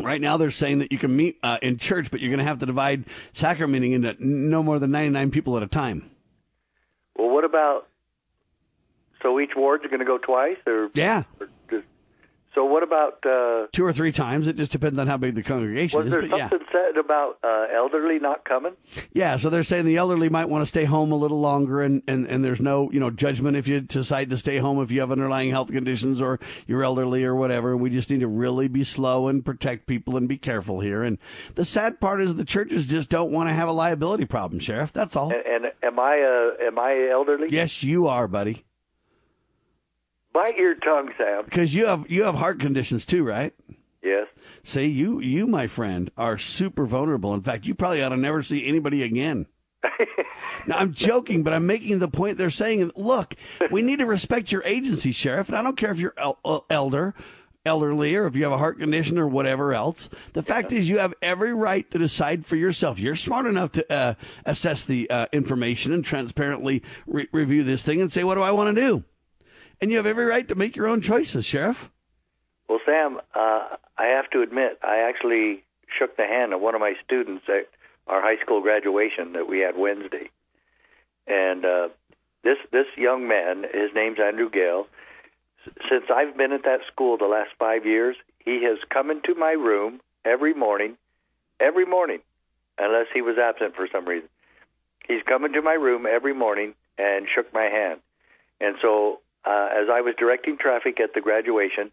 [0.00, 2.44] Right now, they're saying that you can meet uh, in church, but you're going to
[2.44, 6.10] have to divide sacramenting into no more than 99 people at a time.
[7.16, 7.86] Well, what about?
[9.22, 11.48] So each ward's going to go twice, or, Yeah, or
[12.58, 13.24] so what about?
[13.24, 14.48] Uh, two or three times.
[14.48, 16.12] It just depends on how big the congregation was is.
[16.12, 18.72] there But yeah, something said about uh, elderly not coming?
[19.12, 19.36] yeah.
[19.36, 22.26] So they're saying the elderly might want to stay home a little longer, and, and,
[22.26, 25.12] and there's no you know judgment if you decide to stay home if you have
[25.12, 27.76] underlying health conditions or you're elderly or whatever.
[27.76, 31.04] We just need to really be slow and protect people and be careful here.
[31.04, 31.18] And
[31.54, 34.92] the sad part is the churches just don't want to have a liability problem, Sheriff.
[34.92, 35.32] That's all.
[35.32, 36.18] And, and am I
[36.58, 37.46] uh, am I elderly?
[37.50, 38.64] Yes, you are, buddy.
[40.32, 41.44] Bite your tongue, Sam.
[41.44, 43.54] Because you have you have heart conditions too, right?
[44.02, 44.26] Yes.
[44.62, 47.34] See, you you my friend are super vulnerable.
[47.34, 49.46] In fact, you probably ought to never see anybody again.
[50.66, 52.36] now I'm joking, but I'm making the point.
[52.36, 53.34] They're saying, look,
[53.70, 55.48] we need to respect your agency, sheriff.
[55.48, 57.14] And I don't care if you're el- el- elder,
[57.64, 60.10] elderly, or if you have a heart condition or whatever else.
[60.34, 62.98] The fact is, you have every right to decide for yourself.
[62.98, 64.14] You're smart enough to uh,
[64.44, 68.50] assess the uh, information and transparently re- review this thing and say, what do I
[68.50, 69.04] want to do?
[69.80, 71.90] And you have every right to make your own choices, sheriff.
[72.68, 75.64] Well, Sam, uh, I have to admit, I actually
[75.98, 77.68] shook the hand of one of my students at
[78.06, 80.30] our high school graduation that we had Wednesday,
[81.26, 81.88] and uh,
[82.42, 84.86] this this young man, his name's Andrew Gale.
[85.88, 89.52] Since I've been at that school the last five years, he has come into my
[89.52, 90.96] room every morning,
[91.60, 92.20] every morning,
[92.78, 94.28] unless he was absent for some reason.
[95.06, 98.00] He's come into my room every morning and shook my hand.
[98.60, 101.90] And so, uh, as I was directing traffic at the graduation,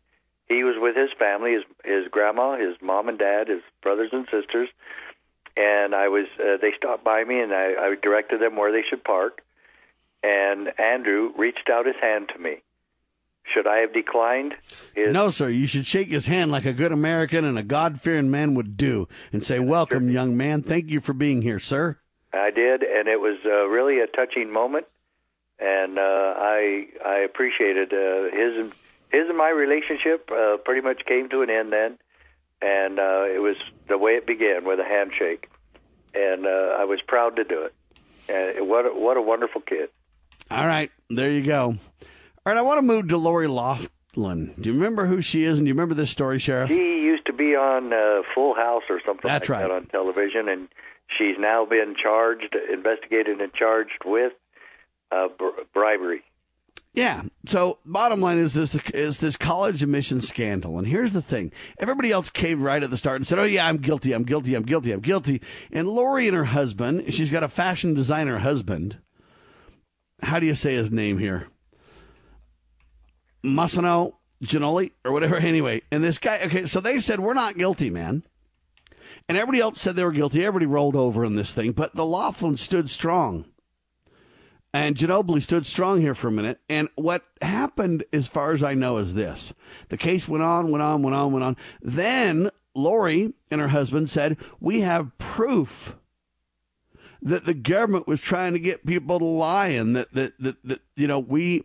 [0.47, 4.25] he was with his family, his his grandma, his mom and dad, his brothers and
[4.29, 4.69] sisters,
[5.57, 6.27] and I was.
[6.39, 9.41] Uh, they stopped by me, and I, I directed them where they should park.
[10.23, 12.61] And Andrew reached out his hand to me.
[13.53, 14.55] Should I have declined?
[14.95, 15.49] His, No, sir.
[15.49, 18.75] You should shake his hand like a good American and a God fearing man would
[18.75, 20.63] do and say, Welcome, young man.
[20.63, 21.99] Thank you for being here, sir.
[22.33, 24.87] I did, and it was uh, really a touching moment,
[25.59, 26.01] and uh,
[26.37, 28.73] I I appreciated uh, his and
[29.11, 30.29] his and my relationship.
[30.31, 31.97] Uh, pretty much came to an end then,
[32.61, 33.55] and uh, it was
[33.87, 35.49] the way it began with a handshake,
[36.13, 37.73] and uh, I was proud to do it.
[38.27, 39.89] And what a, what a wonderful kid!
[40.51, 40.91] All right.
[41.09, 41.63] There you go.
[41.67, 41.77] All
[42.45, 42.57] right.
[42.57, 44.53] I want to move to Lori Loughlin.
[44.59, 45.57] Do you remember who she is?
[45.57, 46.69] And do you remember this story, Sheriff?
[46.69, 49.67] He used to be on uh, Full House or something That's like right.
[49.67, 50.67] that on television, and
[51.17, 54.33] she's now been charged, investigated, and charged with
[55.11, 56.23] uh, br- bribery.
[56.95, 57.23] Yeah.
[57.45, 60.77] So bottom line is this is this college admission scandal.
[60.77, 61.51] And here's the thing.
[61.77, 64.55] Everybody else caved right at the start and said, Oh yeah, I'm guilty, I'm guilty,
[64.55, 65.41] I'm guilty, I'm guilty.
[65.71, 68.99] And Lori and her husband, she's got a fashion designer husband.
[70.21, 71.47] How do you say his name here?
[73.43, 75.35] Massimo Ginoli or whatever.
[75.45, 78.23] Anyway, and this guy okay, so they said, We're not guilty, man.
[79.27, 80.45] And everybody else said they were guilty.
[80.45, 83.45] Everybody rolled over in this thing, but the Loughlin stood strong.
[84.75, 86.59] And Ginobili stood strong here for a minute.
[86.67, 89.53] And what happened, as far as I know, is this
[89.87, 91.55] the case went on, went on, went on, went on.
[91.81, 95.95] Then Lori and her husband said, We have proof
[97.21, 100.81] that the government was trying to get people to lie and that, that, that, that
[100.97, 101.63] you know, we.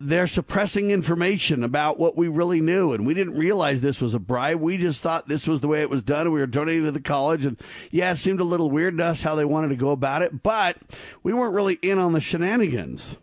[0.00, 4.18] They're suppressing information about what we really knew, and we didn't realize this was a
[4.18, 4.60] bribe.
[4.60, 6.32] We just thought this was the way it was done.
[6.32, 7.58] We were donating to the college, and
[7.90, 10.42] yeah, it seemed a little weird to us how they wanted to go about it,
[10.42, 10.76] but
[11.22, 13.18] we weren't really in on the shenanigans.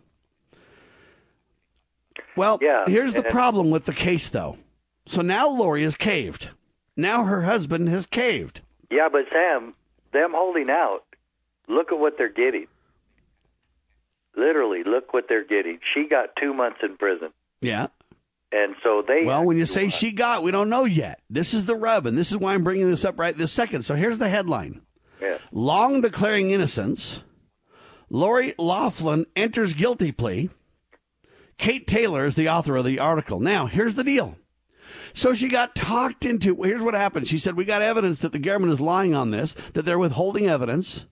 [2.36, 4.56] Well, Yeah, here's the problem with the case, though.
[5.04, 6.48] So now Lori has caved.
[6.96, 8.62] Now her husband has caved.
[8.90, 9.74] Yeah, but Sam,
[10.12, 11.04] them holding out,
[11.68, 12.66] look at what they're getting.
[14.36, 15.78] Literally, look what they're getting.
[15.94, 17.88] She got two months in prison, Yeah.
[18.50, 19.24] and so they.
[19.24, 21.20] Well, when you say she got, we don't know yet.
[21.28, 23.82] This is the rub, and this is why I'm bringing this up right this second.
[23.82, 24.80] So here's the headline
[25.20, 25.38] Yeah.
[25.52, 27.24] Long declaring innocence,
[28.08, 30.50] Lori Loughlin enters guilty plea.
[31.58, 33.38] Kate Taylor is the author of the article.
[33.38, 34.36] Now, here's the deal.
[35.14, 36.60] So she got talked into.
[36.62, 37.28] Here's what happened.
[37.28, 40.46] She said, We got evidence that the government is lying on this, that they're withholding
[40.48, 41.06] evidence,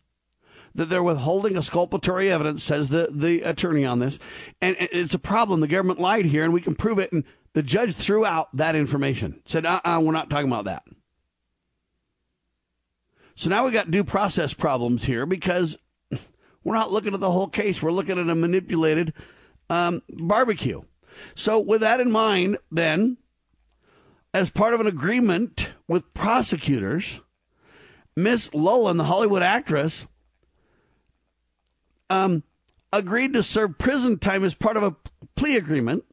[0.74, 4.18] that they're withholding exculpatory evidence, says the, the attorney on this.
[4.60, 5.60] And it's a problem.
[5.60, 7.12] The government lied here, and we can prove it.
[7.12, 10.66] And the judge threw out that information, said, Uh uh-uh, uh, we're not talking about
[10.66, 10.84] that.
[13.34, 15.78] So now we've got due process problems here because
[16.62, 17.82] we're not looking at the whole case.
[17.82, 19.14] We're looking at a manipulated
[19.68, 20.82] um, barbecue.
[21.34, 23.16] So, with that in mind, then,
[24.32, 27.20] as part of an agreement with prosecutors,
[28.16, 30.06] Miss Loughlin, the Hollywood actress,
[32.10, 32.42] um,
[32.92, 34.96] agreed to serve prison time as part of a
[35.36, 36.04] plea agreement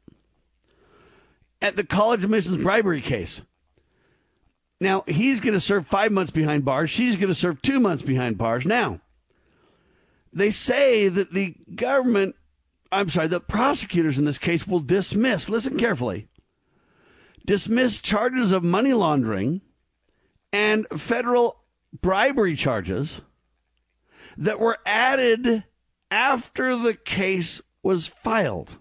[1.62, 3.42] at the college admissions bribery case.
[4.80, 6.92] Now, he's going to serve five months behind bars.
[6.92, 8.66] She's going to serve two months behind bars.
[8.66, 9.02] Now,
[10.32, 12.36] they say that the government,
[12.92, 16.28] I'm sorry, the prosecutors in this case will dismiss, listen carefully,
[17.44, 19.62] dismiss charges of money laundering
[20.54, 21.64] and federal
[22.02, 23.22] bribery charges
[24.38, 25.64] that were added
[26.12, 28.78] after the case was filed.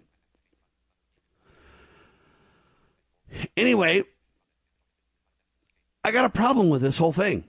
[3.57, 4.05] Anyway,
[6.05, 7.45] I got a problem with this whole thing.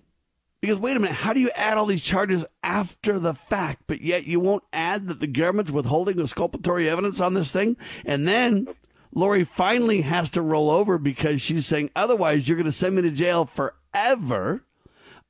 [0.61, 4.01] Because wait a minute, how do you add all these charges after the fact, but
[4.01, 7.77] yet you won't add that the government's withholding exculpatory evidence on this thing?
[8.05, 8.67] And then
[9.13, 13.03] Lori finally has to roll over because she's saying, otherwise, you're going to send me
[13.03, 14.63] to jail forever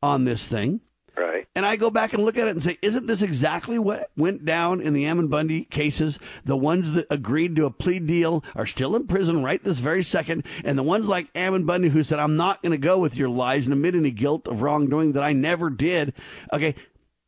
[0.02, 0.80] on this thing.
[1.18, 1.48] Right.
[1.56, 4.46] And I go back and look at it and say, isn't this exactly what went
[4.46, 6.20] down in the Ammon Bundy cases?
[6.46, 10.04] The ones that agreed to a plea deal are still in prison right this very
[10.04, 10.46] second.
[10.64, 13.30] And the ones like Ammon Bundy who said, I'm not going to go with your
[13.30, 16.14] lies and admit any guilt of wrongdoing that I never did.
[16.54, 16.76] Okay.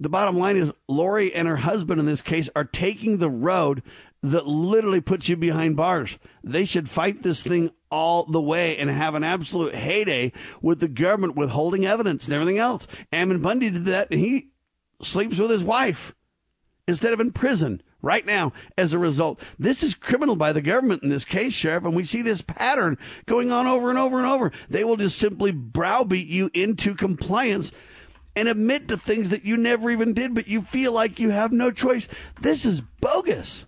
[0.02, 3.84] The bottom line is Lori and her husband in this case are taking the road
[4.22, 6.20] that literally puts you behind bars.
[6.44, 10.88] They should fight this thing all the way and have an absolute heyday with the
[10.88, 12.88] government withholding evidence and everything else.
[13.12, 14.50] Ammon Bundy did that and he
[15.02, 16.14] sleeps with his wife
[16.88, 19.42] instead of in prison right now as a result.
[19.58, 22.98] This is criminal by the government in this case, Sheriff, and we see this pattern
[23.26, 24.52] going on over and over and over.
[24.70, 27.72] They will just simply browbeat you into compliance
[28.36, 31.52] and admit to things that you never even did, but you feel like you have
[31.52, 32.08] no choice.
[32.42, 33.66] This is bogus.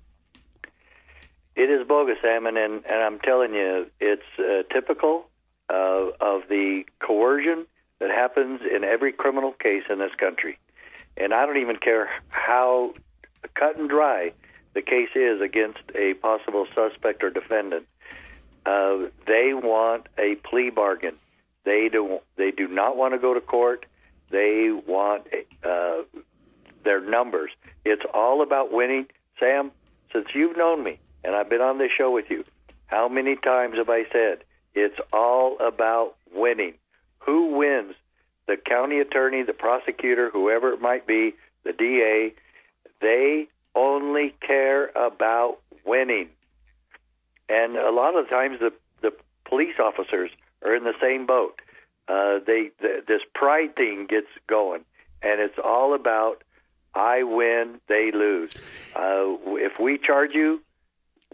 [1.62, 5.30] It is bogus, Salmon, and, and I'm telling you, it's uh, typical
[5.70, 7.68] uh, of the coercion
[8.00, 10.58] that happens in every criminal case in this country.
[11.16, 12.96] And I don't even care how
[13.54, 14.32] cut and dry
[14.74, 17.86] the case is against a possible suspect or defendant.
[18.66, 21.14] Uh, they want a plea bargain.
[21.64, 22.22] They do.
[22.38, 23.86] They do not want to go to court.
[24.32, 25.28] They want
[25.64, 26.02] uh,
[26.84, 27.52] their numbers.
[27.86, 29.06] It's all about winning.
[29.40, 29.72] Sam,
[30.12, 32.44] since you've known me and I've been on this show with you,
[32.88, 36.74] how many times have I said it's all about winning?
[37.20, 37.94] Who wins?
[38.48, 42.34] The county attorney, the prosecutor, whoever it might be, the DA,
[43.00, 46.30] they only care about winning.
[47.48, 49.14] And a lot of times the, the
[49.46, 50.32] police officers
[50.64, 51.62] are in the same boat.
[52.08, 54.84] uh, they th- this pride thing gets going,
[55.22, 56.44] and it's all about
[56.94, 58.52] I win, they lose.
[58.96, 60.62] Uh, if we charge you,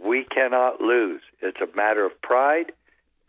[0.03, 1.21] we cannot lose.
[1.41, 2.71] It's a matter of pride.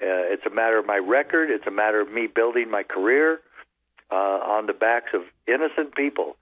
[0.00, 1.50] Uh, it's a matter of my record.
[1.50, 3.40] It's a matter of me building my career
[4.10, 6.36] uh, on the backs of innocent people.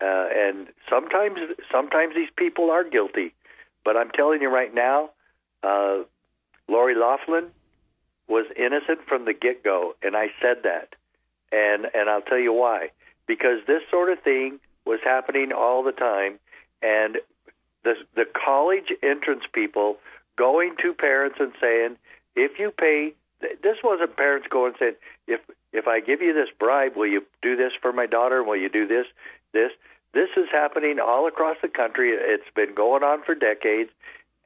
[0.00, 1.38] Uh, and sometimes,
[1.70, 3.34] sometimes these people are guilty.
[3.84, 5.10] But I'm telling you right now,
[5.62, 6.02] uh,
[6.68, 7.50] Lori Loughlin
[8.28, 10.94] was innocent from the get go, and I said that.
[11.50, 12.90] And and I'll tell you why.
[13.26, 16.38] Because this sort of thing was happening all the time,
[16.80, 17.18] and
[17.84, 19.96] the the college entrance people
[20.36, 21.96] going to parents and saying,
[22.34, 24.94] if you pay, this wasn't parents going and saying,
[25.26, 25.40] if
[25.72, 28.42] if I give you this bribe, will you do this for my daughter?
[28.42, 29.06] Will you do this,
[29.52, 29.72] this?
[30.14, 32.10] This is happening all across the country.
[32.10, 33.90] It's been going on for decades,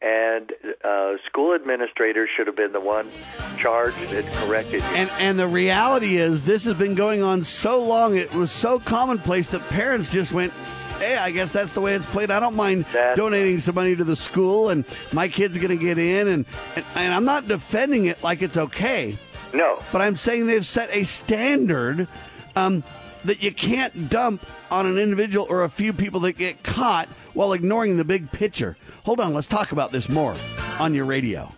[0.01, 0.53] and
[0.85, 3.11] uh, school administrators should have been the one
[3.59, 4.83] charged and corrected.
[4.83, 8.17] And and the reality is, this has been going on so long.
[8.17, 10.53] It was so commonplace that parents just went.
[10.99, 12.31] Hey, I guess that's the way it's played.
[12.31, 15.83] I don't mind That's- donating some money to the school, and my kid's going to
[15.83, 16.27] get in.
[16.29, 19.19] And, and and I'm not defending it like it's okay,
[19.53, 22.09] no, but I'm saying they've set a standard
[22.57, 22.83] um,
[23.25, 27.53] that you can't dump on an individual or a few people that get caught while
[27.53, 28.77] ignoring the big picture.
[29.05, 30.35] Hold on, let's talk about this more
[30.79, 31.53] on your radio.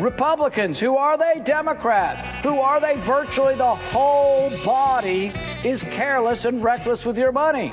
[0.00, 0.78] Republicans.
[0.78, 1.40] Who are they?
[1.40, 2.20] Democrats.
[2.44, 2.96] Who are they?
[3.00, 5.32] Virtually the whole body
[5.64, 7.72] is careless and reckless with your money.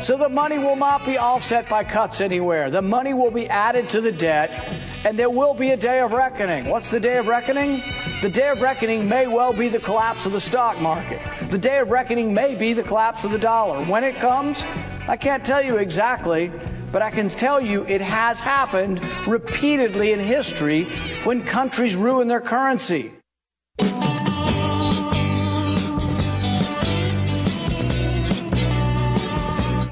[0.00, 2.70] So the money will not be offset by cuts anywhere.
[2.70, 4.56] The money will be added to the debt,
[5.04, 6.66] and there will be a day of reckoning.
[6.66, 7.82] What's the day of reckoning?
[8.22, 11.20] The day of reckoning may well be the collapse of the stock market.
[11.50, 13.84] The day of reckoning may be the collapse of the dollar.
[13.84, 14.64] When it comes,
[15.06, 16.50] I can't tell you exactly,
[16.92, 20.84] but I can tell you it has happened repeatedly in history
[21.24, 23.12] when countries ruin their currency.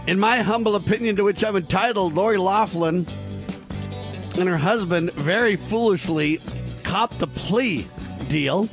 [0.07, 3.07] In my humble opinion, to which I'm entitled, Lori Loughlin
[4.39, 6.41] and her husband very foolishly
[6.83, 7.87] copped the plea
[8.29, 8.69] deal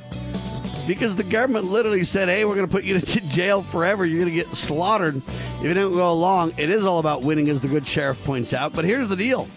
[0.88, 4.06] because the government literally said, hey, we're going to put you to jail forever.
[4.06, 6.54] You're going to get slaughtered if you don't go along.
[6.58, 8.74] It is all about winning, as the good sheriff points out.
[8.74, 9.48] But here's the deal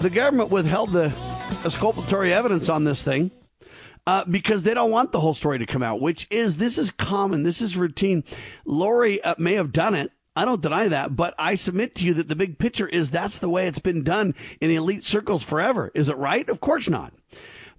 [0.00, 1.12] the government withheld the
[1.64, 3.30] exculpatory evidence on this thing.
[4.06, 6.90] Uh, because they don't want the whole story to come out, which is this is
[6.90, 8.24] common, this is routine.
[8.64, 12.14] Lori uh, may have done it, I don't deny that, but I submit to you
[12.14, 15.90] that the big picture is that's the way it's been done in elite circles forever.
[15.94, 16.48] Is it right?
[16.48, 17.12] Of course not.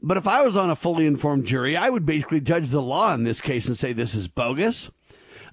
[0.03, 3.13] But if I was on a fully informed jury, I would basically judge the law
[3.13, 4.89] in this case and say this is bogus.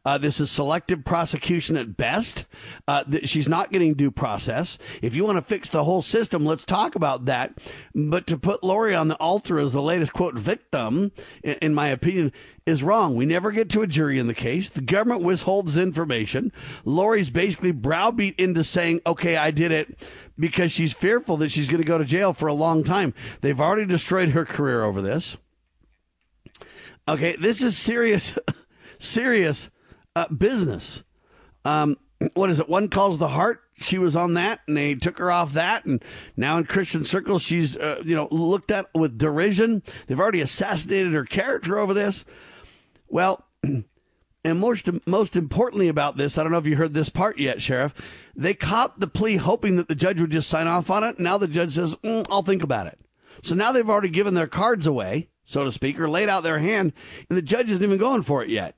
[0.05, 2.47] Uh, this is selective prosecution at best.
[2.87, 4.79] Uh, th- she's not getting due process.
[5.03, 7.59] If you want to fix the whole system, let's talk about that.
[7.95, 11.89] But to put Lori on the altar as the latest quote victim, in, in my
[11.89, 12.33] opinion,
[12.67, 13.17] is wrong.
[13.17, 14.69] We never get to a jury in the case.
[14.69, 16.53] The government withholds information.
[16.85, 19.99] Lori's basically browbeat into saying, okay, I did it
[20.39, 23.15] because she's fearful that she's going to go to jail for a long time.
[23.41, 25.37] They've already destroyed her career over this.
[27.09, 28.39] Okay, this is serious,
[28.99, 29.71] serious
[30.19, 31.05] uh, business.
[31.65, 31.97] Um,
[32.35, 32.69] what is it?
[32.69, 33.63] When Calls the Heart.
[33.81, 36.05] She was on that, and they took her off that, and
[36.37, 39.85] now in Christian circles, she's uh, you know looked at with derision.
[40.09, 42.25] They've already assassinated her character over this.
[43.07, 43.47] Well,
[44.45, 47.61] And most most importantly about this, I don't know if you heard this part yet,
[47.61, 47.95] Sheriff.
[48.37, 51.19] They copped the plea hoping that the judge would just sign off on it.
[51.19, 52.99] Now the judge says, mm, "I'll think about it."
[53.43, 56.61] So now they've already given their cards away, so to speak, or laid out their
[56.61, 56.93] hand,
[57.29, 58.77] and the judge isn't even going for it yet.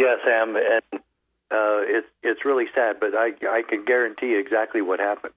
[0.00, 1.02] Yeah, Sam, and
[1.50, 5.34] uh, it's it's really sad, but I I can guarantee exactly what happened.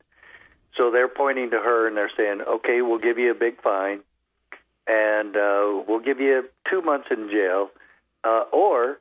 [0.78, 4.00] So they're pointing to her and they're saying, "Okay, we'll give you a big fine,
[4.88, 7.72] and uh, we'll give you two months in jail,
[8.24, 9.00] uh, or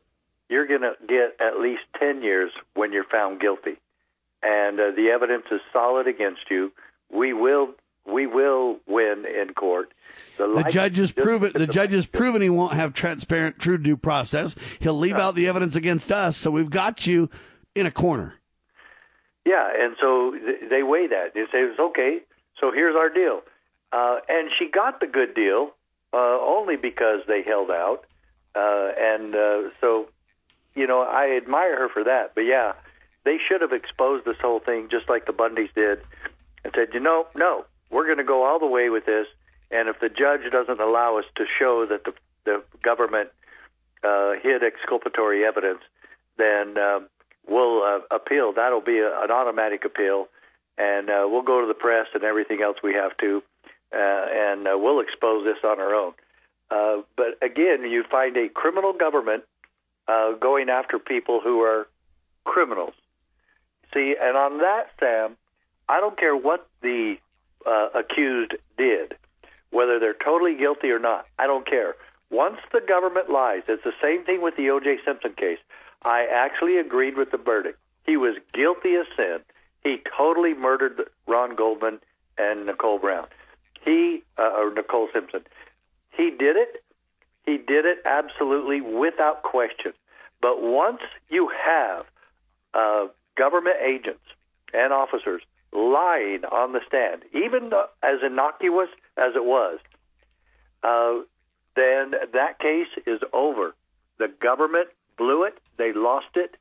[0.48, 3.76] you're going to get at least ten years when you're found guilty,
[4.42, 6.72] and uh, the evidence is solid against you.
[7.08, 7.68] We will
[8.06, 9.92] we will win in court."
[10.36, 14.56] The, judge has proven the judge has proven he won't have transparent, true due process.
[14.80, 17.30] He'll leave out the evidence against us, so we've got you
[17.74, 18.34] in a corner.
[19.44, 21.34] Yeah, and so th- they weigh that.
[21.34, 22.20] They say it's okay.
[22.60, 23.42] So here's our deal,
[23.92, 25.72] uh, and she got the good deal
[26.12, 28.04] uh, only because they held out,
[28.54, 30.08] uh, and uh, so
[30.74, 32.34] you know I admire her for that.
[32.34, 32.72] But yeah,
[33.24, 36.00] they should have exposed this whole thing just like the Bundys did,
[36.64, 39.26] and said, you know, no, we're going to go all the way with this.
[39.70, 42.14] And if the judge doesn't allow us to show that the,
[42.44, 43.28] the government
[44.02, 45.80] uh, hid exculpatory evidence,
[46.36, 47.00] then uh,
[47.46, 48.52] we'll uh, appeal.
[48.52, 50.28] That'll be a, an automatic appeal,
[50.76, 53.42] and uh, we'll go to the press and everything else we have to,
[53.94, 56.12] uh, and uh, we'll expose this on our own.
[56.70, 59.44] Uh, but again, you find a criminal government
[60.08, 61.86] uh, going after people who are
[62.44, 62.94] criminals.
[63.94, 65.36] See, and on that, Sam,
[65.88, 67.16] I don't care what the
[67.66, 69.14] uh, accused did
[69.72, 71.26] whether they're totally guilty or not.
[71.38, 71.96] I don't care.
[72.30, 74.98] Once the government lies, it's the same thing with the O.J.
[75.04, 75.58] Simpson case.
[76.04, 77.78] I actually agreed with the verdict.
[78.06, 79.38] He was guilty as sin.
[79.82, 82.00] He totally murdered Ron Goldman
[82.38, 83.26] and Nicole Brown.
[83.84, 85.42] He uh, or Nicole Simpson.
[86.10, 86.84] He did it.
[87.44, 89.92] He did it absolutely without question.
[90.40, 92.06] But once you have
[92.74, 93.06] uh,
[93.36, 94.22] government agents
[94.72, 95.42] and officers
[95.72, 99.78] lying on the stand, even though, as innocuous as it was,
[100.82, 101.20] uh,
[101.74, 103.74] then that case is over.
[104.18, 106.56] The government blew it, they lost it,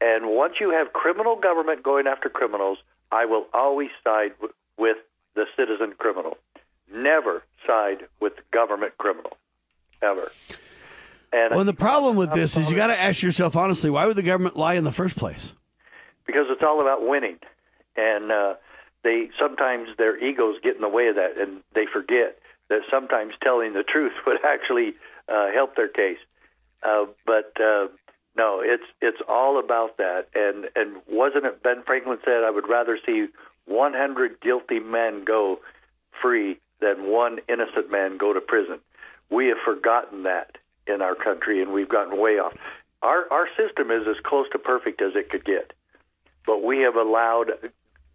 [0.00, 2.78] and once you have criminal government going after criminals,
[3.10, 4.96] I will always side w- with
[5.34, 6.36] the citizen criminal.
[6.92, 9.36] Never side with government criminal,
[10.02, 10.30] ever.
[11.32, 14.16] And well, the problem with this is you got to ask yourself honestly, why would
[14.16, 15.54] the government lie in the first place?
[16.26, 17.38] Because it's all about winning,
[17.96, 18.54] and uh,
[19.02, 22.38] they sometimes their egos get in the way of that, and they forget
[22.68, 24.94] that sometimes telling the truth would actually
[25.28, 26.18] uh, help their case.
[26.82, 27.86] Uh, but uh,
[28.36, 30.26] no, it's it's all about that.
[30.34, 33.28] And and wasn't it Ben Franklin said, "I would rather see
[33.66, 35.60] 100 guilty men go
[36.20, 38.80] free than one innocent man go to prison."
[39.30, 42.54] We have forgotten that in our country, and we've gotten way off.
[43.02, 45.72] Our our system is as close to perfect as it could get,
[46.46, 47.52] but we have allowed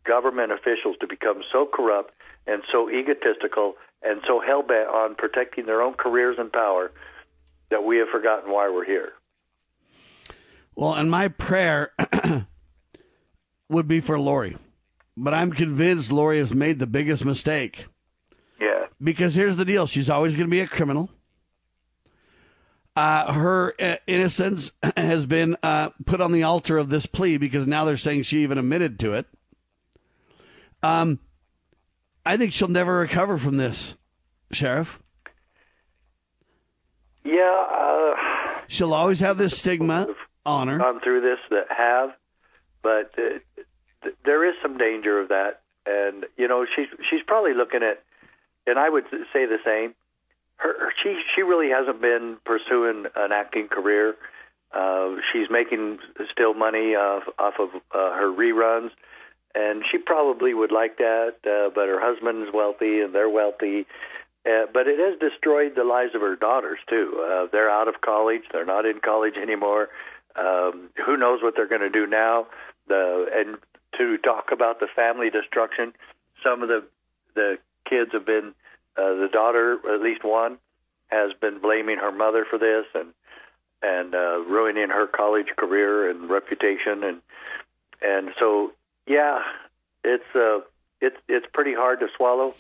[0.06, 2.14] government officials to become so corrupt
[2.48, 6.92] and so egotistical and so hell bent on protecting their own careers and power
[7.70, 9.14] that we have forgotten why we're here.
[10.76, 11.92] Well, and my prayer
[13.70, 14.58] would be for Lori,
[15.18, 17.88] but I'm convinced Lori has made the biggest mistake.
[18.60, 18.86] Yeah.
[19.02, 21.10] Because here's the deal she's always going to be a criminal.
[22.96, 27.68] Uh, her uh, innocence has been uh, put on the altar of this plea because
[27.68, 29.28] now they're saying she even admitted to it.
[30.82, 31.20] Um,
[32.26, 33.96] I think she'll never recover from this,
[34.52, 35.00] Sheriff.
[37.24, 40.08] Yeah, uh, she'll always have this stigma
[40.46, 40.78] on her.
[40.78, 42.12] Gone through this that have,
[42.82, 43.40] but uh,
[44.04, 48.02] th- there is some danger of that, and you know she's she's probably looking at,
[48.66, 49.96] and I would say the same.
[50.56, 54.16] Her, she she really hasn't been pursuing an acting career.
[54.72, 56.00] Uh, she's making
[56.32, 58.92] still money off off of uh, her reruns
[59.56, 61.36] and she probably would like that.
[61.44, 63.86] Uh, but her husband's wealthy, and they're wealthy.
[64.46, 67.24] Uh, but it has destroyed the lives of her daughters too.
[67.24, 69.90] Uh, they're out of college; they're not in college anymore.
[70.36, 72.48] Um, who knows what they're going to do now?
[72.88, 73.58] The and
[73.98, 75.94] to talk about the family destruction,
[76.44, 76.86] some of the
[77.36, 78.54] the kids have been
[78.98, 80.58] uh, the daughter, at least one,
[81.08, 83.14] has been blaming her mother for this and
[83.82, 87.22] and uh, ruining her college career and reputation and
[88.02, 88.72] and so
[89.10, 89.40] yeah,
[90.06, 90.60] it's uh,
[91.02, 92.56] it's it's pretty hard to swallow.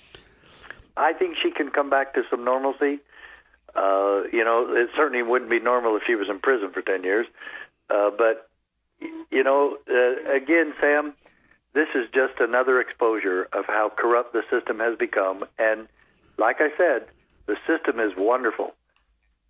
[0.97, 2.99] I think she can come back to some normalcy.
[3.75, 7.03] Uh, you know, it certainly wouldn't be normal if she was in prison for ten
[7.03, 7.27] years.
[7.89, 8.49] Uh, but
[9.31, 11.13] you know, uh, again, Sam,
[11.73, 15.45] this is just another exposure of how corrupt the system has become.
[15.57, 15.87] And
[16.37, 17.07] like I said,
[17.45, 18.73] the system is wonderful.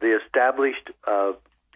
[0.01, 1.33] the established uh,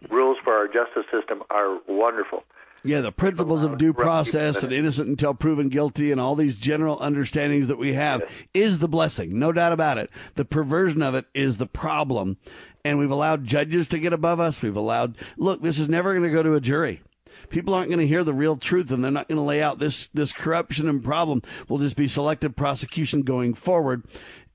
[0.09, 2.43] rules for our justice system are wonderful.
[2.85, 6.97] Yeah, the principles of due process and innocent until proven guilty and all these general
[6.99, 10.09] understandings that we have is the blessing, no doubt about it.
[10.35, 12.37] The perversion of it is the problem.
[12.83, 14.61] And we've allowed judges to get above us.
[14.61, 17.01] We've allowed, look, this is never going to go to a jury.
[17.49, 19.79] People aren't going to hear the real truth and they're not going to lay out
[19.79, 24.03] this, this corruption and problem will just be selective prosecution going forward.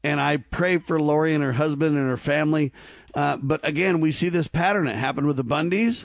[0.04, 2.72] And I pray for Lori and her husband and her family.
[3.14, 4.86] Uh, but again, we see this pattern.
[4.86, 6.04] It happened with the Bundys.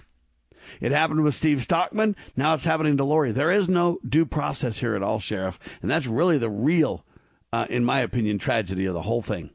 [0.81, 2.15] It happened with Steve Stockman.
[2.35, 3.31] Now it's happening to Lori.
[3.31, 5.59] There is no due process here at all, Sheriff.
[5.81, 7.05] And that's really the real,
[7.51, 9.51] uh, in my opinion, tragedy of the whole thing.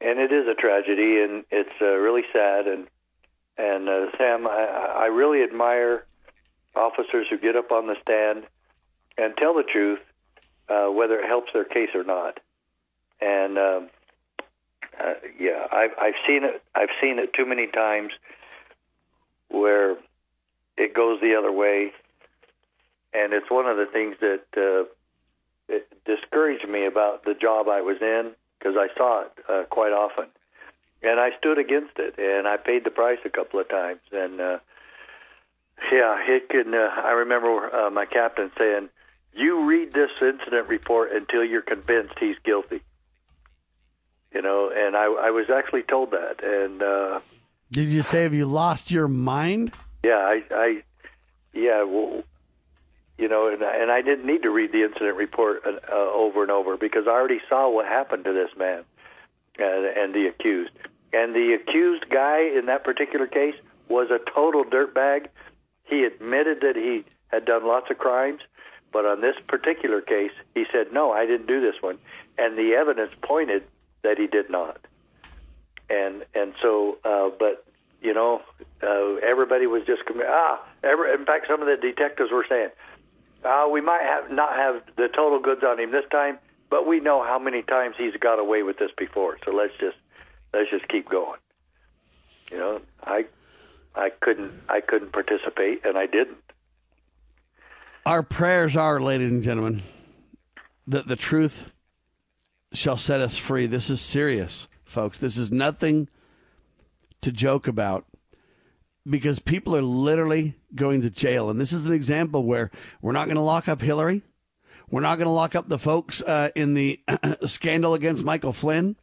[0.00, 2.66] And it is a tragedy, and it's uh, really sad.
[2.66, 2.86] And
[3.56, 6.04] and uh, Sam, I, I really admire
[6.74, 8.44] officers who get up on the stand
[9.16, 10.00] and tell the truth,
[10.68, 12.40] uh, whether it helps their case or not.
[13.20, 13.90] And um,
[15.00, 16.62] uh, yeah, I've I've seen it.
[16.74, 18.12] I've seen it too many times
[19.54, 19.96] where
[20.76, 21.92] it goes the other way,
[23.12, 24.84] and it's one of the things that uh,
[25.68, 29.92] it discouraged me about the job I was in because I saw it uh, quite
[29.92, 30.26] often,
[31.02, 34.40] and I stood against it, and I paid the price a couple of times, and
[34.40, 34.58] uh,
[35.92, 36.74] yeah, it can.
[36.74, 38.88] Uh, I remember uh, my captain saying,
[39.34, 42.80] "You read this incident report until you're convinced he's guilty."
[44.32, 47.20] You know, and I, I was actually told that, and uh,
[47.74, 49.72] Did you say, have you lost your mind?
[50.04, 50.82] yeah, I, I,
[51.52, 52.22] yeah, well,
[53.18, 55.94] you know, and I- and I didn't need to read the incident report uh, uh,
[55.94, 58.84] over and over because I already saw what happened to this man
[59.58, 60.70] and, and the accused.
[61.12, 63.56] And the accused guy in that particular case
[63.88, 65.26] was a total dirtbag.
[65.84, 68.40] He admitted that he had done lots of crimes,
[68.92, 71.98] but on this particular case, he said, "No, I didn't do this one,"
[72.38, 73.64] and the evidence pointed
[74.02, 74.78] that he did not
[75.94, 77.64] and and so uh, but
[78.02, 78.42] you know
[78.82, 82.70] uh, everybody was just ah every, in fact some of the detectives were saying
[83.44, 86.38] ah we might have not have the total goods on him this time
[86.74, 89.38] but we know how many times he's got away with this before.
[89.44, 89.96] So let's just
[90.52, 91.38] let's just keep going.
[92.50, 93.26] You know I
[93.94, 96.38] I couldn't I couldn't participate and I didn't.
[98.06, 99.82] Our prayers are, ladies and gentlemen,
[100.86, 101.70] that the truth
[102.72, 103.66] shall set us free.
[103.66, 105.18] This is serious, folks.
[105.18, 106.08] This is nothing
[107.20, 108.06] to joke about
[109.08, 111.50] because people are literally going to jail.
[111.50, 112.70] And this is an example where
[113.02, 114.22] we're not going to lock up Hillary.
[114.90, 117.00] We're not going to lock up the folks uh, in the
[117.44, 118.96] scandal against Michael Flynn.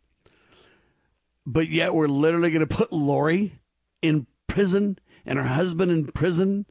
[1.46, 3.60] But yet we're literally going to put Lori
[4.02, 6.66] in prison and her husband in prison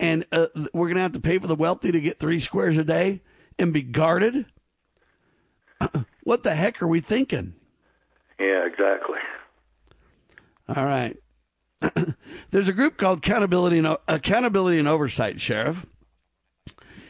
[0.00, 2.78] and uh, we're going to have to pay for the wealthy to get three squares
[2.78, 3.20] a day
[3.58, 4.46] and be guarded.
[6.24, 7.54] what the heck are we thinking?
[8.40, 9.18] Yeah exactly
[10.68, 11.16] All right.
[12.50, 15.84] There's a group called Accountability and, Accountability and Oversight, Sheriff,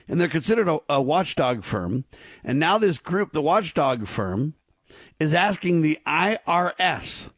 [0.08, 2.04] and they're considered a, a watchdog firm.
[2.42, 4.54] And now this group, the watchdog firm,
[5.18, 7.30] is asking the IRS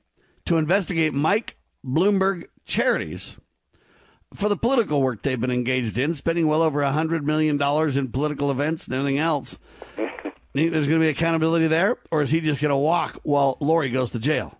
[0.46, 3.36] to investigate Mike Bloomberg charities
[4.32, 8.50] for the political work they've been engaged in, spending well over $100 million in political
[8.50, 9.58] events and everything else.
[10.52, 13.56] Think there's going to be accountability there, or is he just going to walk while
[13.60, 14.58] Lori goes to jail?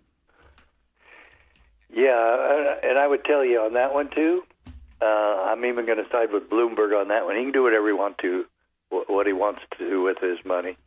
[1.95, 4.43] Yeah, and I would tell you on that one too.
[4.99, 7.35] Uh, I'm even going to side with Bloomberg on that one.
[7.35, 8.45] He can do whatever he wants to,
[8.89, 10.77] what he wants to do with his money.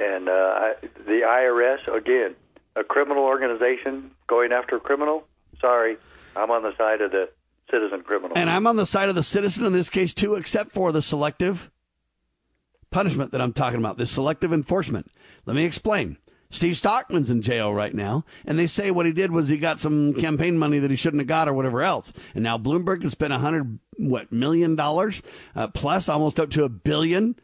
[0.00, 0.74] And uh, I,
[1.06, 2.34] the IRS, again,
[2.74, 5.24] a criminal organization going after a criminal.
[5.60, 5.96] Sorry,
[6.34, 7.28] I'm on the side of the
[7.70, 8.36] citizen criminal.
[8.36, 11.02] And I'm on the side of the citizen in this case too, except for the
[11.02, 11.70] selective
[12.96, 15.12] punishment that I'm talking about, this selective enforcement.
[15.44, 16.16] Let me explain.
[16.48, 19.78] Steve Stockman's in jail right now, and they say what he did was he got
[19.78, 22.14] some campaign money that he shouldn't have got or whatever else.
[22.34, 25.20] And now Bloomberg has spent a hundred what million dollars
[25.54, 27.36] uh, plus almost up to a billion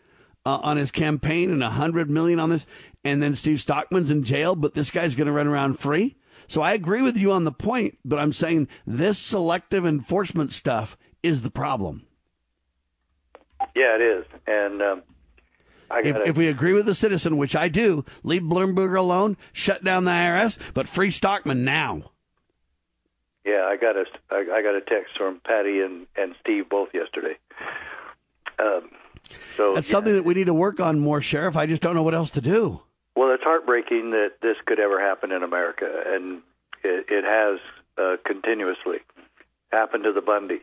[0.46, 2.64] uh, on his campaign and a hundred million on this.
[3.05, 6.16] And then Steve Stockman's in jail, but this guy's going to run around free.
[6.48, 10.96] So I agree with you on the point, but I'm saying this selective enforcement stuff
[11.22, 12.07] is the problem.
[13.76, 14.24] yeah, it is.
[14.46, 15.03] And um,
[16.03, 20.05] If, if we agree with the citizen, which I do, leave Bloomberg alone, shut down
[20.05, 22.12] the IRS, but free Stockman now.
[23.45, 26.90] Yeah, I got a I, I got a text from Patty and and Steve both
[26.95, 27.36] yesterday.
[28.59, 28.90] Um,
[29.57, 29.93] so That's yeah.
[29.93, 31.57] something that we need to work on more, Sheriff.
[31.57, 32.82] I just don't know what else to do.
[33.16, 36.43] Well, it's heartbreaking that this could ever happen in America, and
[36.82, 37.61] it, it has
[37.99, 38.99] uh, continuously
[39.70, 40.62] happened to the Bundys,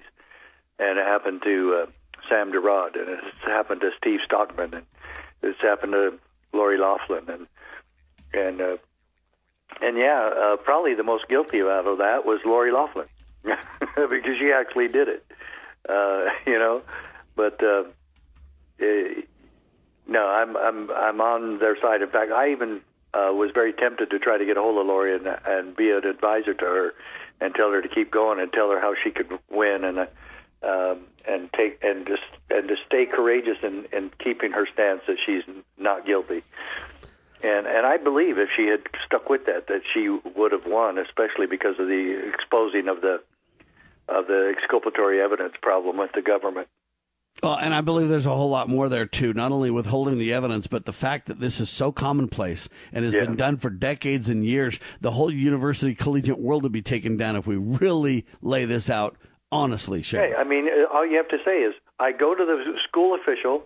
[0.80, 1.92] and it happened to uh,
[2.30, 4.86] Sam Gerard, and it's happened to Steve Stockman, and
[5.42, 6.20] it's happened to
[6.54, 7.48] Lori Loughlin, and
[8.34, 8.78] and uh,
[9.82, 13.08] and yeah, uh, probably the most guilty out of that was Lori Loughlin
[13.44, 15.26] because she actually did it.
[15.88, 16.82] Uh, you know,
[17.36, 17.84] but uh,
[18.80, 19.22] eh,
[20.08, 22.02] no, I'm I'm I'm on their side.
[22.02, 22.82] In fact, I even
[23.14, 25.92] uh, was very tempted to try to get a hold of Lori and, and be
[25.92, 26.94] an advisor to her
[27.42, 30.06] and tell her to keep going and tell her how she could win and uh,
[30.64, 35.18] um, and take and just and to stay courageous in, in keeping her stance that
[35.26, 35.44] she's
[35.78, 36.44] not guilty.
[37.42, 40.98] And and I believe if she had stuck with that, that she would have won,
[40.98, 43.22] especially because of the exposing of the
[44.08, 46.68] of the exculpatory evidence problem with the government.
[47.44, 49.34] Well, and I believe there's a whole lot more there too.
[49.34, 53.14] Not only withholding the evidence, but the fact that this is so commonplace and has
[53.14, 53.22] Yeah.
[53.22, 54.80] been done for decades and years.
[55.00, 59.16] The whole university collegiate world would be taken down if we really lay this out
[59.52, 60.32] honestly, Sheriff.
[60.32, 63.16] Hey, I mean, uh, all you have to say is, I go to the school
[63.16, 63.66] official,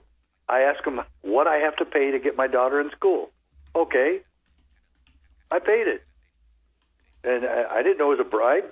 [0.49, 3.31] I ask him what I have to pay to get my daughter in school.
[3.75, 4.21] Okay,
[5.49, 6.03] I paid it,
[7.23, 8.65] and I, I didn't know it was a bribe.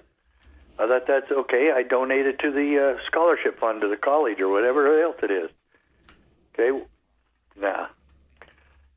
[0.79, 1.71] I thought that's okay.
[1.71, 5.49] I donated to the uh, scholarship fund to the college or whatever else it is.
[6.53, 6.85] Okay,
[7.59, 7.87] nah.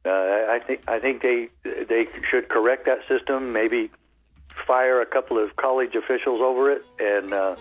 [0.05, 3.53] Uh, I think I think they they should correct that system.
[3.53, 3.91] Maybe
[4.67, 7.57] fire a couple of college officials over it and uh,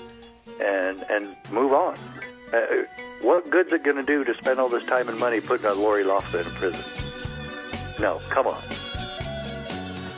[0.60, 1.96] and and move on.
[2.54, 2.84] Uh,
[3.22, 5.74] what good's it going to do to spend all this time and money putting a
[5.74, 6.84] Lori Loughlin in prison?
[8.00, 8.62] No, come on.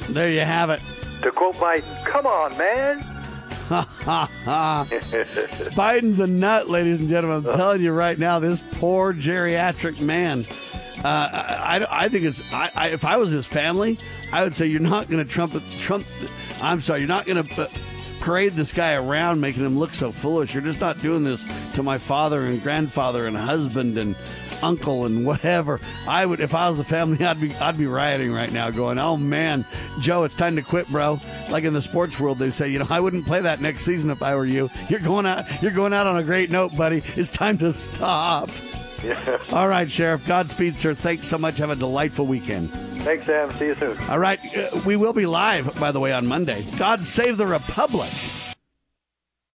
[0.09, 0.81] There you have it.
[1.21, 2.99] To quote Biden, "Come on, man."
[5.75, 7.49] Biden's a nut, ladies and gentlemen.
[7.49, 10.45] I'm telling you right now, this poor geriatric man.
[11.03, 12.43] Uh, I, I, I think it's.
[12.51, 13.99] I, I, if I was his family,
[14.31, 16.05] I would say you're not going to trump Trump.
[16.61, 17.69] I'm sorry, you're not going to
[18.25, 20.51] parade this guy around, making him look so foolish.
[20.51, 21.45] You're just not doing this
[21.75, 24.15] to my father and grandfather and husband and
[24.63, 25.79] uncle and whatever.
[26.07, 28.97] I would, if I was the family, I'd be, I'd be rioting right now, going,
[28.97, 29.63] "Oh man,
[29.99, 31.21] Joe, it's time to quit, bro."
[31.51, 34.09] Like in the sports world, they say, you know, I wouldn't play that next season
[34.09, 34.71] if I were you.
[34.89, 37.03] You're going out, you're going out on a great note, buddy.
[37.15, 38.49] It's time to stop.
[39.51, 40.25] All right, Sheriff.
[40.25, 40.93] Godspeed, sir.
[40.93, 41.57] Thanks so much.
[41.57, 42.71] Have a delightful weekend.
[43.01, 43.51] Thanks, Sam.
[43.51, 43.97] See you soon.
[44.09, 46.67] All right, uh, we will be live, by the way, on Monday.
[46.77, 48.11] God save the Republic.